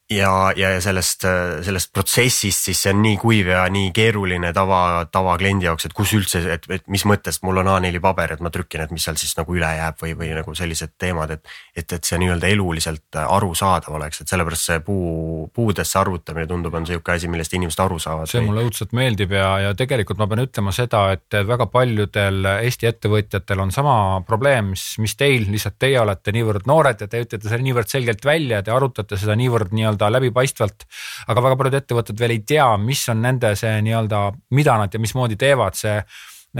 ja, 0.09 0.53
ja, 0.55 0.69
ja 0.69 0.81
sellest, 0.81 1.25
sellest 1.65 1.89
protsessist, 1.93 2.67
siis 2.67 2.81
see 2.83 2.91
on 2.93 3.01
nii 3.01 3.15
kuiv 3.17 3.49
ja 3.49 3.63
nii 3.73 3.89
keeruline 3.95 4.51
tava, 4.53 5.05
tavakliendi 5.11 5.65
jaoks, 5.65 5.87
et 5.87 5.95
kus 5.97 6.13
üldse, 6.17 6.43
et, 6.53 6.67
et 6.69 6.85
mis 6.91 7.05
mõttes 7.09 7.41
mul 7.45 7.57
on 7.63 7.71
A4 7.73 8.01
paber, 8.03 8.35
et 8.35 8.43
ma 8.45 8.51
trükin, 8.53 8.83
et 8.85 8.93
mis 8.93 9.01
seal 9.05 9.17
siis 9.17 9.33
nagu 9.39 9.55
üle 9.57 9.71
jääb 9.79 9.97
või, 10.03 10.13
või 10.19 10.29
nagu 10.37 10.53
sellised 10.57 10.93
teemad, 11.01 11.33
et. 11.33 11.55
et, 11.75 11.97
et 11.97 12.05
see 12.05 12.19
nii-öelda 12.21 12.49
eluliselt 12.53 13.17
arusaadav 13.17 13.97
oleks, 13.97 14.21
et 14.21 14.29
sellepärast 14.29 14.69
see 14.69 14.83
puu, 14.85 15.47
puudesse 15.55 15.97
arvutamine 15.99 16.45
tundub, 16.49 16.77
on 16.77 16.85
sihuke 16.85 17.15
asi, 17.15 17.29
millest 17.31 17.57
inimesed 17.57 17.81
aru 17.81 17.97
saavad. 18.01 18.29
see 18.29 18.45
mulle 18.45 18.65
õudselt 18.67 18.93
meeldib 18.93 19.33
ja, 19.33 19.49
ja 19.67 19.73
tegelikult 19.77 20.21
ma 20.21 20.29
pean 20.29 20.43
ütlema 20.45 20.73
seda, 20.75 21.07
et 21.15 21.39
väga 21.49 21.69
paljudel 21.73 22.45
Eesti 22.55 22.91
ettevõtjatel 22.91 23.65
on 23.65 23.73
sama 23.73 23.97
probleem, 24.27 24.73
mis, 24.75 24.85
mis 25.01 25.17
teil, 25.17 25.49
lihtsalt 25.49 25.79
teie 25.81 25.97
olete 26.01 26.33
niivõrd 26.35 26.69
noored 26.69 27.01
ja 27.01 27.09
te 27.09 27.25
ütlete 27.25 27.49
selle 27.49 27.65
niivõrd 27.65 27.89
selgelt 27.89 28.25
välja, 28.25 28.61
te 28.61 28.73
arutate 28.75 29.17
seda 29.19 29.37
niivõrd 29.39 29.73
nii-öelda 29.75 29.94
nii-öelda 29.95 30.11
läbipaistvalt. 30.19 30.85
aga 31.27 31.41
väga 31.41 31.57
paljud 31.57 31.81
ettevõtted 31.81 32.19
veel 32.19 32.37
ei 32.37 32.45
tea, 32.45 32.69
mis 32.77 33.07
on 33.09 33.21
nende 33.21 33.55
see 33.55 33.81
nii-öelda, 33.81 34.31
mida 34.51 34.77
nad 34.77 34.93
ja 34.93 34.99
mismoodi 34.99 35.35
teevad, 35.39 35.75
see 35.75 35.99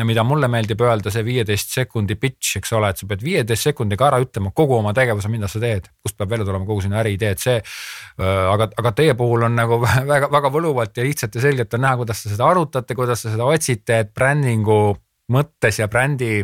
mida 0.03 0.25
mulle 0.27 0.49
meeldib 0.51 0.81
öelda, 0.83 1.11
see 1.11 1.23
viieteist 1.23 1.71
sekundi 1.71 2.17
pitch, 2.19 2.57
eks 2.59 2.73
ole, 2.75 2.89
et 2.91 2.99
sa 2.99 3.07
pead 3.07 3.21
viieteist 3.23 3.69
sekundiga 3.69 4.09
ära 4.09 4.19
ütlema 4.19 4.51
kogu 4.51 4.75
oma 4.75 4.91
tegevuse, 4.95 5.29
mida 5.31 5.47
sa 5.47 5.61
teed, 5.63 5.87
kust 6.03 6.17
peab 6.19 6.33
välja 6.33 6.47
tulema 6.49 6.67
kogu 6.67 6.83
sinu 6.83 6.97
äriidee, 6.99 7.29
et 7.31 7.39
see. 7.39 7.61
aga, 8.19 8.67
aga 8.75 8.91
teie 8.97 9.13
puhul 9.15 9.47
on 9.47 9.55
nagu 9.55 9.79
väga, 10.11 10.27
väga 10.33 10.51
võluvalt 10.51 10.99
ja 10.99 11.05
lihtsalt 11.07 11.37
ja 11.39 11.45
selgelt 11.45 11.73
on 11.77 11.85
näha, 11.87 12.01
kuidas 12.01 12.25
te 12.25 12.33
seda 12.33 12.49
arutate, 12.49 12.97
kuidas 12.97 13.23
te 13.23 13.31
seda 13.31 13.47
otsite, 13.47 14.01
et 14.03 14.11
brändingu 14.11 14.97
mõttes 15.31 15.79
ja 15.79 15.87
brändi 15.87 16.43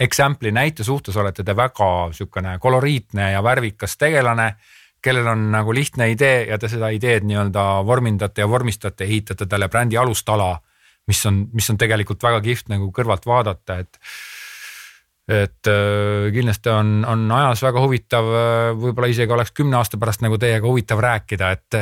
example'i 0.00 0.52
näite 0.54 0.84
suhtes 0.84 1.16
olete 1.20 1.44
te 1.44 1.56
väga 1.56 2.10
sihukene 2.16 2.58
koloriitne 2.62 3.32
ja 3.34 3.42
värvikas 3.44 3.98
tegelane 4.00 4.54
kellel 5.02 5.28
on 5.32 5.46
nagu 5.52 5.74
lihtne 5.74 6.10
idee 6.12 6.44
ja 6.50 6.58
te 6.60 6.68
seda 6.68 6.90
ideed 6.94 7.24
nii-öelda 7.28 7.64
vormindate 7.86 8.44
ja 8.44 8.48
vormistate, 8.48 9.06
ehitate 9.06 9.46
talle 9.48 9.68
brändi 9.72 9.98
alustala, 10.00 10.52
mis 11.08 11.22
on, 11.26 11.46
mis 11.56 11.70
on 11.72 11.78
tegelikult 11.80 12.22
väga 12.22 12.40
kihvt 12.44 12.70
nagu 12.72 12.90
kõrvalt 12.96 13.26
vaadata, 13.28 13.80
et 13.84 14.00
et 15.30 15.68
äh, 15.70 16.26
kindlasti 16.34 16.72
on, 16.74 17.04
on 17.06 17.28
ajas 17.30 17.60
väga 17.62 17.82
huvitav, 17.84 18.32
äh, 18.34 18.70
võib-olla 18.74 19.12
isegi 19.12 19.30
oleks 19.30 19.54
kümne 19.54 19.78
aasta 19.78 20.00
pärast 20.00 20.24
nagu 20.24 20.40
teiega 20.42 20.66
huvitav 20.66 20.98
rääkida, 21.04 21.52
et 21.54 21.78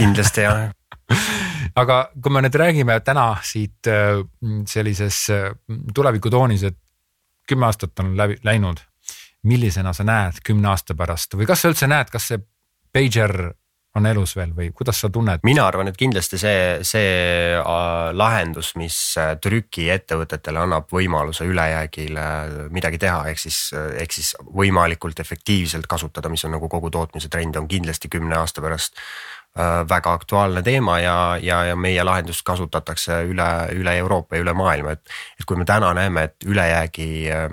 kindlasti 0.00 0.42
jah 0.42 0.66
aga 1.80 2.00
kui 2.18 2.34
me 2.34 2.42
nüüd 2.42 2.58
räägime 2.58 2.98
täna 3.06 3.30
siit 3.46 3.86
äh, 3.86 4.18
sellises 4.66 5.22
tulevikutoonis, 5.94 6.66
et 6.66 6.78
kümme 7.48 7.68
aastat 7.70 8.02
on 8.02 8.16
läbi 8.18 8.40
läinud 8.44 8.82
millisena 9.46 9.92
sa 9.92 10.04
näed 10.04 10.42
kümne 10.44 10.72
aasta 10.72 10.96
pärast 10.98 11.34
või 11.38 11.46
kas 11.46 11.62
sa 11.62 11.72
üldse 11.72 11.88
näed, 11.90 12.10
kas 12.10 12.30
see 12.32 12.42
pager 12.92 13.52
on 13.98 14.06
elus 14.06 14.34
veel 14.36 14.52
või 14.56 14.68
kuidas 14.74 15.00
sa 15.02 15.10
tunned? 15.12 15.42
mina 15.46 15.64
arvan, 15.66 15.90
et 15.90 15.96
kindlasti 15.98 16.38
see, 16.40 16.60
see 16.86 17.08
äh, 17.58 18.10
lahendus, 18.16 18.74
mis 18.80 18.98
äh, 19.20 19.34
trükiettevõtetele 19.42 20.62
annab 20.64 20.92
võimaluse 20.92 21.46
ülejäägile 21.48 22.26
midagi 22.74 23.00
teha, 23.02 23.24
ehk 23.32 23.42
siis, 23.42 23.62
äh, 23.76 23.90
ehk 24.04 24.14
siis 24.14 24.34
võimalikult 24.54 25.20
efektiivselt 25.24 25.88
kasutada, 25.90 26.30
mis 26.32 26.44
on 26.44 26.56
nagu 26.56 26.70
kogu 26.70 26.92
tootmise 26.94 27.30
trend, 27.32 27.56
on 27.56 27.68
kindlasti 27.68 28.10
kümne 28.12 28.38
aasta 28.38 28.64
pärast 28.64 28.96
väga 29.88 30.12
aktuaalne 30.12 30.60
teema 30.62 31.00
ja, 31.00 31.14
ja, 31.42 31.62
ja 31.70 31.76
meie 31.76 32.02
lahendust 32.04 32.44
kasutatakse 32.46 33.22
üle, 33.26 33.46
üle 33.74 33.94
Euroopa 33.98 34.36
ja 34.36 34.44
üle 34.44 34.52
maailma, 34.54 34.92
et. 34.94 35.16
et 35.40 35.46
kui 35.48 35.58
me 35.58 35.64
täna 35.66 35.88
näeme, 35.96 36.28
et 36.28 36.46
ülejäägi 36.46 37.08
äh, 37.32 37.48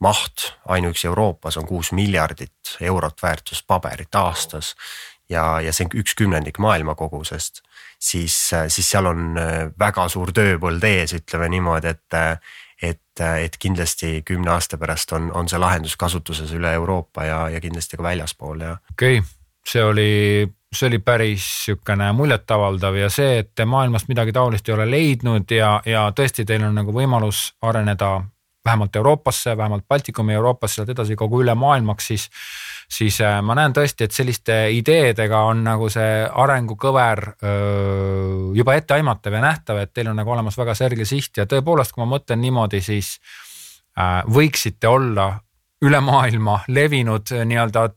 maht 0.00 0.52
ainuüksi 0.68 1.06
Euroopas 1.06 1.56
on 1.56 1.66
kuus 1.66 1.92
miljardit 1.92 2.76
eurot 2.80 3.22
väärtust 3.22 3.66
paberit 3.66 4.14
aastas 4.14 4.74
ja, 5.28 5.60
ja 5.60 5.72
see 5.72 5.86
on 5.88 5.96
üks 6.00 6.14
kümnendik 6.18 6.58
maailma 6.62 6.94
kogusest, 6.98 7.62
siis, 8.00 8.36
siis 8.68 8.90
seal 8.90 9.10
on 9.10 9.38
äh, 9.38 9.56
väga 9.78 10.08
suur 10.08 10.32
tööpõld 10.34 10.84
ees, 10.88 11.14
ütleme 11.18 11.50
niimoodi, 11.52 11.94
et, 11.94 12.18
et, 12.82 13.24
et 13.24 13.58
kindlasti 13.58 14.22
kümne 14.26 14.54
aasta 14.54 14.78
pärast 14.78 15.12
on, 15.16 15.32
on 15.34 15.50
see 15.50 15.60
lahendus 15.60 15.96
kasutuses 16.00 16.52
üle 16.56 16.72
Euroopa 16.78 17.26
ja, 17.26 17.40
ja 17.52 17.60
kindlasti 17.60 17.98
ka 17.98 18.06
väljaspool 18.06 18.64
ja. 18.64 18.78
okei 18.94 19.18
okay., 19.18 19.34
see 19.68 19.84
oli, 19.84 20.48
see 20.72 20.88
oli 20.88 20.98
päris 21.04 21.44
sihukene 21.64 22.12
muljetavaldav 22.16 22.96
ja 22.96 23.10
see, 23.12 23.42
et 23.42 23.50
te 23.54 23.66
maailmast 23.68 24.08
midagi 24.08 24.32
taolist 24.32 24.68
ei 24.68 24.74
ole 24.78 24.88
leidnud 24.90 25.50
ja, 25.52 25.74
ja 25.84 26.08
tõesti, 26.16 26.46
teil 26.48 26.64
on 26.64 26.78
nagu 26.78 26.94
võimalus 26.94 27.50
areneda 27.62 28.22
vähemalt 28.64 28.96
Euroopasse, 28.96 29.56
vähemalt 29.56 29.84
Baltikumi 29.88 30.34
Euroopasse, 30.34 30.80
sealt 30.80 30.92
edasi 30.92 31.16
kogu 31.16 31.42
üle 31.42 31.54
maailmaks, 31.54 32.06
siis. 32.06 32.28
siis 32.88 33.20
äh, 33.20 33.38
ma 33.42 33.54
näen 33.54 33.72
tõesti, 33.76 34.04
et 34.04 34.16
selliste 34.16 34.56
ideedega 34.72 35.42
on 35.50 35.64
nagu 35.64 35.88
see 35.92 36.24
arengukõver 36.24 37.24
juba 38.54 38.74
etteaimatav 38.74 39.36
ja 39.36 39.42
nähtav, 39.44 39.82
et 39.82 39.92
teil 39.94 40.08
on 40.10 40.16
nagu 40.18 40.32
olemas 40.32 40.56
väga 40.58 40.74
selge 40.74 41.04
siht 41.08 41.36
ja 41.36 41.46
tõepoolest, 41.46 41.94
kui 41.94 42.04
ma 42.04 42.10
mõtlen 42.16 42.40
niimoodi, 42.42 42.80
siis 42.84 43.16
äh, 43.98 44.22
võiksite 44.26 44.88
olla 44.88 45.30
üle 45.84 46.00
maailma 46.02 46.60
levinud 46.68 47.32
äh, 47.34 47.44
nii-öelda 47.48 47.88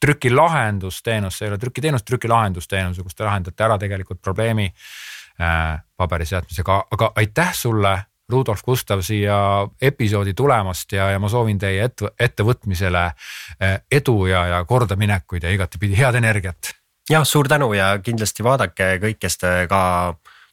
trükilahendusteenus, 0.00 1.38
see 1.38 1.46
ei 1.46 1.52
ole 1.52 1.58
trükiteenus, 1.60 2.04
trükilahendusteenus, 2.08 3.02
kus 3.04 3.16
te 3.16 3.26
lahendate 3.26 3.64
ära 3.66 3.76
tegelikult 3.78 4.22
probleemi 4.22 4.70
äh, 4.70 5.74
paberiseadmisega, 5.96 6.78
aga 6.96 7.12
aitäh 7.20 7.52
sulle 7.56 7.96
Rudolf 8.30 8.62
Gustav 8.64 9.02
siia 9.04 9.36
episoodi 9.82 10.34
tulemast 10.34 10.92
ja, 10.92 11.10
ja 11.10 11.18
ma 11.18 11.28
soovin 11.28 11.58
teie 11.58 11.84
ette, 11.84 12.12
ettevõtmisele 12.20 13.06
eh, 13.60 13.78
edu 14.00 14.26
ja, 14.30 14.44
ja 14.54 14.60
kordaminekuid 14.64 15.46
ja 15.46 15.54
igatepidi 15.54 15.98
head 15.98 16.18
energiat. 16.20 16.74
jah, 17.10 17.24
suur 17.24 17.48
tänu 17.48 17.72
ja 17.74 17.96
kindlasti 18.02 18.44
vaadake 18.44 18.98
kõik, 19.02 19.18
kes 19.20 19.38
te 19.38 19.54
ka 19.70 19.80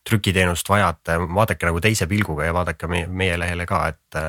trükiteenust 0.07 0.69
vajate, 0.69 1.19
vaadake 1.19 1.67
nagu 1.67 1.81
teise 1.83 2.07
pilguga 2.07 2.47
ja 2.47 2.55
vaadake 2.55 2.87
meie, 2.87 3.07
meie 3.07 3.37
lehele 3.39 3.65
ka, 3.65 3.87
et 3.87 4.21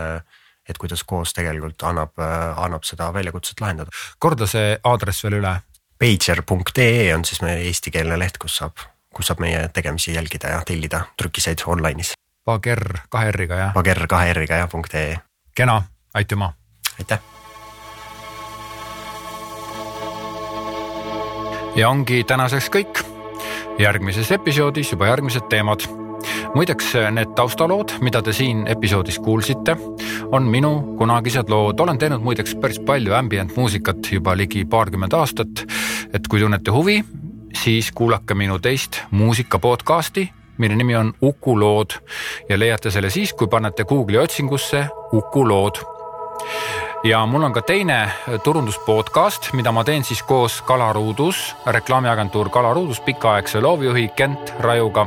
et 0.69 0.77
kuidas 0.77 1.01
koos 1.09 1.33
tegelikult 1.33 1.81
annab, 1.89 2.13
annab 2.57 2.85
seda 2.85 3.09
väljakutset 3.15 3.61
lahendada. 3.61 3.91
korda 4.19 4.47
see 4.47 4.77
aadress 4.85 5.25
veel 5.25 5.39
üle. 5.41 5.55
Pager.ee 5.99 7.15
on 7.15 7.25
siis 7.25 7.41
meie 7.43 7.65
eestikeelne 7.71 8.19
leht, 8.21 8.37
kus 8.39 8.61
saab, 8.61 8.85
kus 9.15 9.33
saab 9.33 9.41
meie 9.41 9.65
tegemisi 9.75 10.15
jälgida 10.15 10.53
ja 10.53 10.61
tellida 10.67 11.07
trükiseid 11.17 11.65
online'is 11.67 12.13
Pager 12.49 12.81
kahe 13.13 13.29
R-iga 13.29 13.57
jah? 13.61 13.73
Pager 13.77 14.07
kahe 14.09 14.31
R-iga 14.33 14.57
jah, 14.63 14.69
punkt 14.73 14.95
ee. 14.97 15.19
kena, 15.55 15.83
aitüma. 16.15 16.53
aitäh. 16.99 17.19
ja 21.77 21.91
ongi 21.91 22.25
tänaseks 22.25 22.71
kõik. 22.73 23.03
järgmises 23.79 24.31
episoodis 24.33 24.93
juba 24.93 25.11
järgmised 25.11 25.45
teemad 25.53 25.85
muideks 26.55 26.95
need 27.13 27.35
taustalood, 27.37 27.93
mida 28.01 28.23
te 28.23 28.33
siin 28.33 28.65
episoodis 28.67 29.19
kuulsite, 29.19 29.77
on 30.33 30.49
minu 30.49 30.97
kunagised 30.97 31.53
lood, 31.53 31.81
olen 31.81 31.99
teinud 31.99 32.25
muideks 32.25 32.57
päris 32.57 32.81
palju 32.81 33.13
ambient 33.13 33.57
muusikat 33.57 34.09
juba 34.13 34.37
ligi 34.37 34.65
paarkümmend 34.65 35.13
aastat. 35.13 35.67
et 36.13 36.29
kui 36.29 36.41
tunnete 36.41 36.71
huvi, 36.71 37.05
siis 37.53 37.93
kuulake 37.93 38.35
minu 38.35 38.59
teist 38.59 39.03
muusika 39.11 39.59
podcast'i 39.59 40.31
mille 40.59 40.77
nimi 40.77 40.97
on 40.97 41.13
Uku 41.23 41.61
lood 41.61 41.99
ja 42.49 42.59
leiate 42.59 42.91
selle 42.91 43.11
siis, 43.11 43.33
kui 43.33 43.47
panete 43.47 43.85
Google'i 43.85 44.19
otsingusse 44.19 44.87
Uku 45.13 45.49
lood 45.49 45.83
ja 47.05 47.27
mul 47.27 47.43
on 47.43 47.53
ka 47.53 47.63
teine 47.63 48.11
turundus 48.45 48.79
podcast, 48.87 49.53
mida 49.53 49.73
ma 49.73 49.85
teen 49.85 50.05
siis 50.05 50.23
koos 50.23 50.63
Kalaruudus, 50.67 51.55
reklaamiagentuur 51.67 52.51
Kalaruudus 52.51 53.01
pikaaegse 53.01 53.61
loovjuhi 53.61 54.09
Kent 54.17 54.55
Rajuga. 54.61 55.07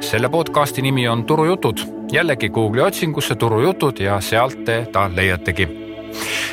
selle 0.00 0.28
podcasti 0.28 0.82
nimi 0.82 1.08
on 1.08 1.24
Turujutud, 1.24 1.78
jällegi 2.12 2.48
Google'i 2.48 2.86
otsingusse 2.86 3.34
Turujutud 3.34 3.98
ja 3.98 4.20
sealt 4.20 4.64
te 4.64 4.86
ta 4.92 5.10
leiategi. 5.14 5.68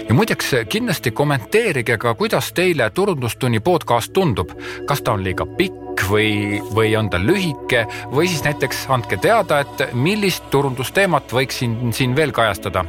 Ja 0.10 0.14
muideks 0.14 0.56
kindlasti 0.70 1.12
kommenteerige 1.12 1.98
ka, 1.98 2.14
kuidas 2.14 2.54
teile 2.54 2.90
Turundustunni 2.90 3.60
podcast 3.60 4.14
tundub, 4.14 4.50
kas 4.86 5.02
ta 5.02 5.14
on 5.14 5.24
liiga 5.24 5.46
pikk 5.46 5.91
või, 6.12 6.62
või 6.76 6.96
on 7.00 7.10
ta 7.12 7.20
lühike 7.22 7.86
või 8.12 8.30
siis 8.32 8.44
näiteks 8.48 8.86
andke 8.94 9.20
teada, 9.22 9.62
et 9.64 9.88
millist 9.94 10.50
turundusteemat 10.54 11.32
võiksin 11.34 11.94
siin 11.96 12.16
veel 12.18 12.36
kajastada 12.36 12.86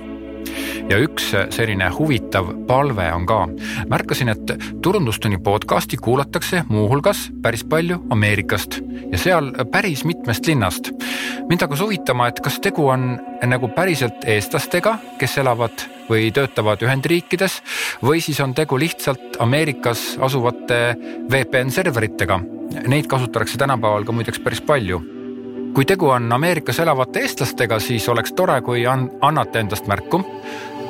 ja 0.90 0.98
üks 1.02 1.30
selline 1.54 1.88
huvitav 1.94 2.50
palve 2.66 3.06
on 3.12 3.26
ka. 3.26 3.46
märkasin, 3.88 4.28
et 4.28 4.52
Turundustunni 4.82 5.38
podcasti 5.38 5.96
kuulatakse 5.96 6.64
muuhulgas 6.68 7.30
päris 7.42 7.64
palju 7.64 7.98
Ameerikast 8.10 8.80
ja 9.12 9.18
seal 9.18 9.52
päris 9.72 10.04
mitmest 10.04 10.46
linnast. 10.46 10.90
mind 11.48 11.60
hakkas 11.60 11.80
huvitama, 11.80 12.28
et 12.28 12.40
kas 12.40 12.60
tegu 12.60 12.88
on 12.88 13.18
nagu 13.46 13.68
päriselt 13.68 14.24
eestlastega, 14.26 14.98
kes 15.18 15.38
elavad 15.38 15.86
või 16.10 16.30
töötavad 16.34 16.82
Ühendriikides 16.82 17.60
või 18.02 18.20
siis 18.20 18.40
on 18.40 18.54
tegu 18.54 18.78
lihtsalt 18.78 19.40
Ameerikas 19.40 20.18
asuvate 20.20 20.82
VPN 21.30 21.70
serveritega. 21.70 22.40
Neid 22.88 23.06
kasutatakse 23.06 23.58
tänapäeval 23.58 24.04
ka 24.04 24.12
muideks 24.12 24.40
päris 24.40 24.60
palju 24.60 25.21
kui 25.74 25.84
tegu 25.84 26.08
on 26.08 26.32
Ameerikas 26.32 26.78
elavate 26.78 27.20
eestlastega, 27.24 27.78
siis 27.80 28.08
oleks 28.08 28.32
tore, 28.36 28.60
kui 28.60 28.84
annate 28.86 29.60
endast 29.60 29.86
märku 29.88 30.22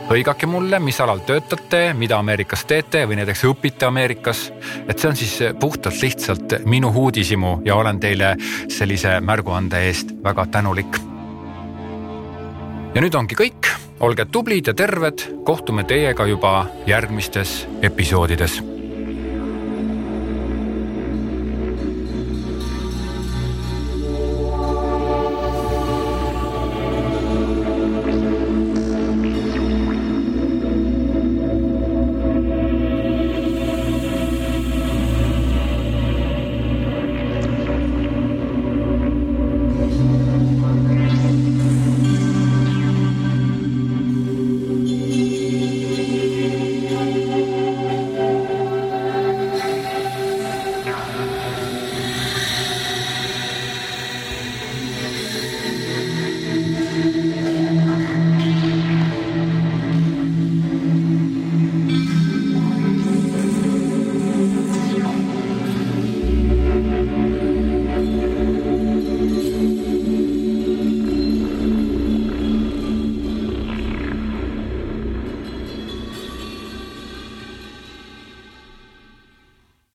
hõigake 0.08 0.46
mulle, 0.50 0.78
mis 0.82 0.98
alal 1.00 1.22
töötate, 1.26 1.92
mida 1.96 2.18
Ameerikas 2.18 2.64
teete 2.68 3.04
või 3.08 3.20
näiteks 3.20 3.44
õpite 3.48 3.86
Ameerikas. 3.86 4.52
et 4.88 4.98
see 4.98 5.08
on 5.08 5.16
siis 5.16 5.38
puhtalt 5.60 6.02
lihtsalt 6.02 6.54
minu 6.64 6.92
uudishimu 6.94 7.62
ja 7.64 7.76
olen 7.76 8.00
teile 8.00 8.36
sellise 8.68 9.20
märguande 9.20 9.86
eest 9.86 10.12
väga 10.24 10.46
tänulik. 10.46 10.98
ja 12.94 13.00
nüüd 13.00 13.14
ongi 13.14 13.34
kõik, 13.34 13.70
olge 14.00 14.24
tublid 14.24 14.66
ja 14.66 14.74
terved, 14.74 15.44
kohtume 15.44 15.84
teiega 15.84 16.26
juba 16.26 16.66
järgmistes 16.86 17.68
episoodides 17.82 18.71